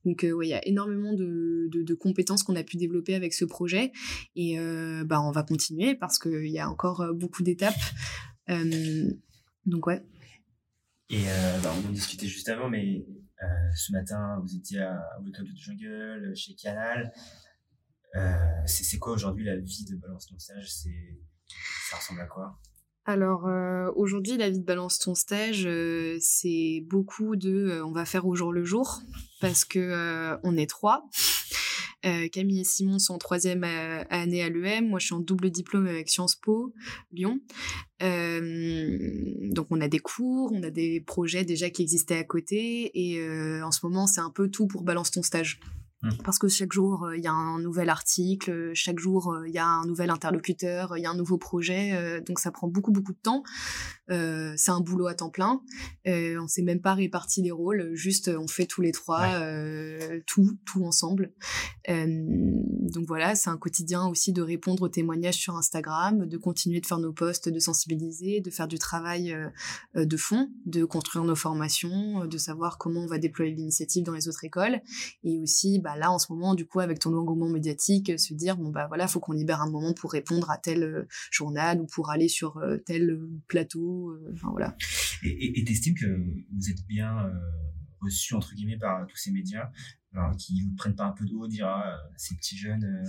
[0.06, 3.34] Donc, ouais, il y a énormément de, de, de compétences qu'on a pu développer avec
[3.34, 3.92] ce projet.
[4.36, 4.58] Et
[5.06, 7.76] bah, on va continuer parce qu'il y a encore beaucoup d'étapes.
[9.66, 10.04] donc, ouais.
[11.10, 11.24] Et
[11.64, 13.06] bah, on en discutait juste avant, mais
[13.76, 17.12] ce matin, vous étiez à Welcome to the Jungle, chez Canal.
[18.66, 20.70] c'est quoi aujourd'hui la vie de Balance ton stage?
[21.90, 22.60] Ça ressemble à quoi?
[23.06, 23.50] Alors
[23.96, 25.68] aujourd'hui, la vie de balance ton stage,
[26.20, 29.02] c'est beaucoup de on va faire au jour le jour
[29.42, 31.10] parce que on est trois.
[32.32, 34.88] Camille et Simon sont en troisième année à l'EM.
[34.88, 36.74] Moi, je suis en double diplôme avec Sciences Po
[37.12, 37.40] Lyon.
[38.00, 42.92] donc, on a des cours, on a des projets déjà qui existaient à côté.
[42.94, 43.22] Et
[43.62, 45.60] en ce moment, c'est un peu tout pour balance ton stage.
[46.02, 46.10] Mmh.
[46.24, 49.48] Parce que chaque jour, euh, il y a un nouvel article, euh, chaque jour, euh,
[49.48, 52.68] il y a un nouvel interlocuteur, il y a un nouveau projet, donc ça prend
[52.68, 53.44] beaucoup, beaucoup de temps.
[54.10, 55.62] C'est un boulot à temps plein.
[56.06, 59.28] on s'est même pas réparti les rôles, juste on fait tous les trois
[60.26, 61.32] tout, tout ensemble.
[61.88, 66.86] donc voilà, c'est un quotidien aussi de répondre aux témoignages sur Instagram, de continuer de
[66.86, 69.36] faire nos posts, de sensibiliser, de faire du travail
[69.96, 74.28] de fond, de construire nos formations, de savoir comment on va déployer l'initiative dans les
[74.28, 74.82] autres écoles,
[75.24, 78.58] et aussi bah, là en ce moment du coup avec ton engouement médiatique se dire
[78.58, 81.86] bon bah voilà faut qu'on libère un moment pour répondre à tel euh, journal ou
[81.86, 83.30] pour aller sur euh, tel euh,
[84.34, 84.76] enfin voilà.
[85.24, 86.06] Et t'estimes que
[86.54, 87.32] vous êtes bien
[88.00, 89.70] reçu entre guillemets par tous ces médias
[90.14, 93.04] alors, qui vous prennent pas un peu de haut dire ah, ces petits jeunes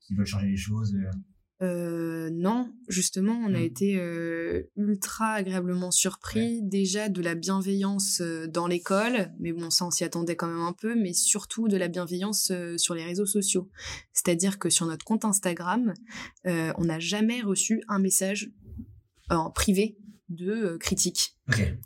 [0.00, 0.96] qui veulent changer les choses
[1.62, 3.62] euh, non, justement, on a mmh.
[3.62, 9.86] été euh, ultra agréablement surpris déjà de la bienveillance euh, dans l'école, mais bon, ça
[9.86, 13.26] on s'y attendait quand même un peu, mais surtout de la bienveillance sur les réseaux
[13.26, 13.70] sociaux.
[14.12, 15.94] C'est-à-dire que sur notre compte Instagram,
[16.44, 18.50] on n'a jamais reçu un message
[19.30, 19.96] en privé
[20.28, 21.36] de critique.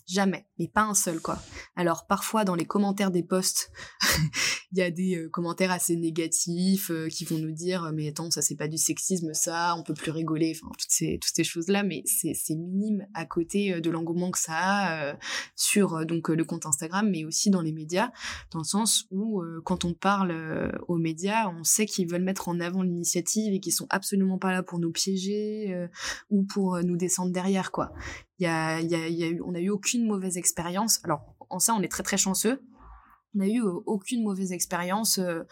[0.07, 1.43] Jamais, mais pas un seul quoi.
[1.75, 3.73] Alors parfois dans les commentaires des posts,
[4.73, 8.31] il y a des euh, commentaires assez négatifs euh, qui vont nous dire mais attends
[8.31, 11.43] ça c'est pas du sexisme ça, on peut plus rigoler, enfin toutes ces toutes ces
[11.43, 15.17] choses là, mais c'est c'est minime à côté euh, de l'engouement que ça a
[15.57, 18.13] sur donc le compte Instagram, mais aussi dans les médias,
[18.53, 22.61] dans le sens où quand on parle aux médias, on sait qu'ils veulent mettre en
[22.61, 25.89] avant l'initiative et qu'ils sont absolument pas là pour nous piéger
[26.31, 27.93] ou pour nous descendre derrière quoi.
[28.39, 31.01] Il y a, y a, y a eu, on a eu aucune mauvaise expérience.
[31.05, 32.61] Alors, en ça, on est très très chanceux.
[33.35, 35.43] On n'a eu euh, aucune mauvaise expérience euh,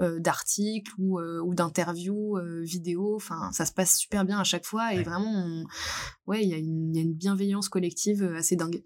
[0.00, 3.16] euh, d'article ou, ou d'interview vidéo.
[3.16, 5.64] Enfin, ça se passe super bien à chaque fois et vraiment,
[6.26, 8.82] ouais, il y, a une bienveillance collective assez dingue.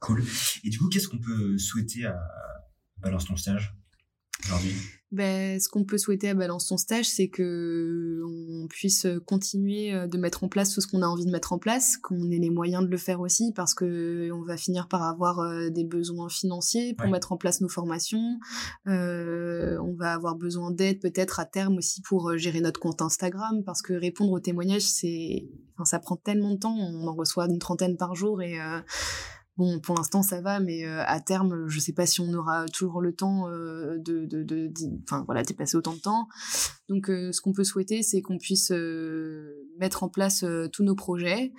[0.00, 0.24] Cool.
[0.64, 2.18] Et du coup, qu'est-ce qu'on peut souhaiter à
[2.98, 3.74] Balance ton stage
[4.44, 4.74] aujourd'hui?
[5.12, 10.06] Ben, ce qu'on peut souhaiter à Balance ton stage, c'est que on puisse continuer euh,
[10.06, 12.38] de mettre en place tout ce qu'on a envie de mettre en place, qu'on ait
[12.38, 15.84] les moyens de le faire aussi, parce que on va finir par avoir euh, des
[15.84, 18.38] besoins financiers pour mettre en place nos formations.
[18.86, 23.02] Euh, on va avoir besoin d'aide peut-être à terme aussi pour euh, gérer notre compte
[23.02, 26.74] Instagram, parce que répondre aux témoignages, c'est, enfin, ça prend tellement de temps.
[26.76, 28.80] On en reçoit une trentaine par jour et euh,
[29.62, 32.66] Bon, pour l'instant, ça va, mais euh, à terme, je sais pas si on aura
[32.66, 34.72] toujours le temps euh, de, de, de,
[35.04, 36.26] enfin voilà, dépasser autant de temps.
[36.88, 38.72] Donc, euh, ce qu'on peut souhaiter, c'est qu'on puisse
[39.78, 41.52] mettre en place tous nos projets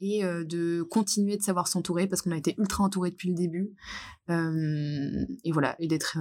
[0.00, 3.74] et de continuer de savoir s'entourer parce qu'on a été ultra entouré depuis le début.
[4.28, 6.16] et voilà, et d'être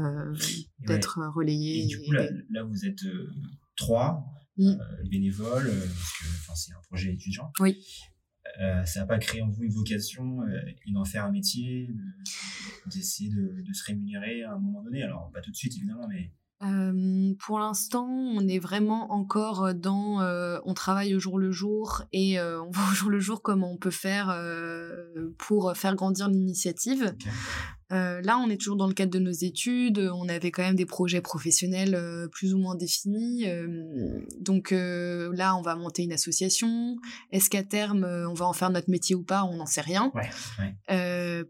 [0.88, 1.84] d'être relayé.
[1.84, 3.06] Et du coup, là, là vous êtes
[3.76, 4.26] trois
[4.58, 4.74] mmh.
[5.12, 5.72] bénévoles,
[6.48, 7.52] parce que c'est un projet étudiant.
[7.60, 7.78] Oui.
[8.60, 11.90] Euh, ça n'a pas créé en vous une vocation euh, et d'en faire un métier,
[12.88, 15.04] d'essayer de, de, se rémunérer à un moment donné.
[15.04, 16.32] Alors, pas tout de suite, évidemment, mais...
[16.64, 20.22] Euh, pour l'instant, on est vraiment encore dans
[20.66, 23.78] on travaille au jour le jour et on voit au jour le jour comment on
[23.78, 24.36] peut faire
[25.38, 27.14] pour faire grandir l'initiative.
[27.90, 30.00] Là, on est toujours dans le cadre de nos études.
[30.00, 33.46] On avait quand même des projets professionnels plus ou moins définis.
[34.40, 36.98] Donc là, on va monter une association.
[37.32, 39.44] Est-ce qu'à terme, on va en faire notre métier ou pas?
[39.44, 40.12] On n'en sait rien.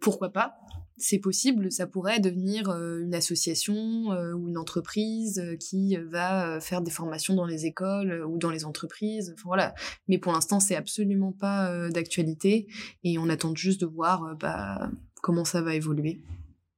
[0.01, 0.59] pourquoi pas
[0.97, 7.35] c'est possible, ça pourrait devenir une association ou une entreprise qui va faire des formations
[7.35, 9.35] dans les écoles ou dans les entreprises.
[9.43, 9.73] voilà.
[10.07, 12.67] Mais pour l'instant, c'est absolument pas d'actualité
[13.03, 14.89] et on attend juste de voir bah,
[15.21, 16.21] comment ça va évoluer.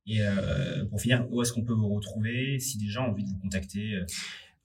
[0.10, 3.24] Et euh, pour finir, où est-ce qu'on peut vous retrouver si des gens ont envie
[3.24, 4.06] de vous contacter, euh,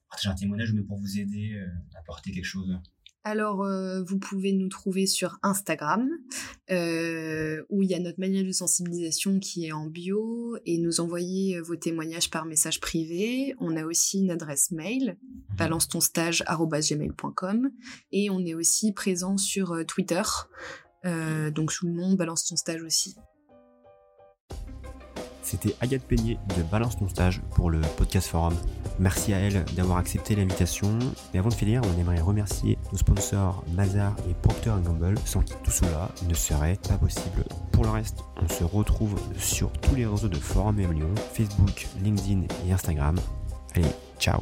[0.08, 2.78] partager un témoignage même pour vous aider, euh, apporter quelque chose?
[3.24, 6.10] Alors, euh, vous pouvez nous trouver sur Instagram,
[6.70, 11.00] euh, où il y a notre manuel de sensibilisation qui est en bio, et nous
[11.00, 13.54] envoyer vos témoignages par message privé.
[13.60, 15.56] On a aussi une adresse mail, mhm.
[15.56, 17.70] balance-ton-stage@gmail.com,
[18.12, 20.20] et on est aussi présent sur Twitter,
[21.04, 23.16] donc sous le nom Balance ton stage aussi.
[25.54, 28.54] C'était Agathe Peigné de Balance ton stage pour le podcast forum.
[28.98, 30.98] Merci à elle d'avoir accepté l'invitation.
[31.32, 35.54] Mais avant de finir, on aimerait remercier nos sponsors Mazar et Procter Gamble, sans qui
[35.62, 37.44] tout cela ne serait pas possible.
[37.70, 41.86] Pour le reste, on se retrouve sur tous les réseaux de Forum et Lyon, Facebook,
[42.02, 43.14] LinkedIn et Instagram.
[43.76, 43.86] Allez,
[44.18, 44.40] ciao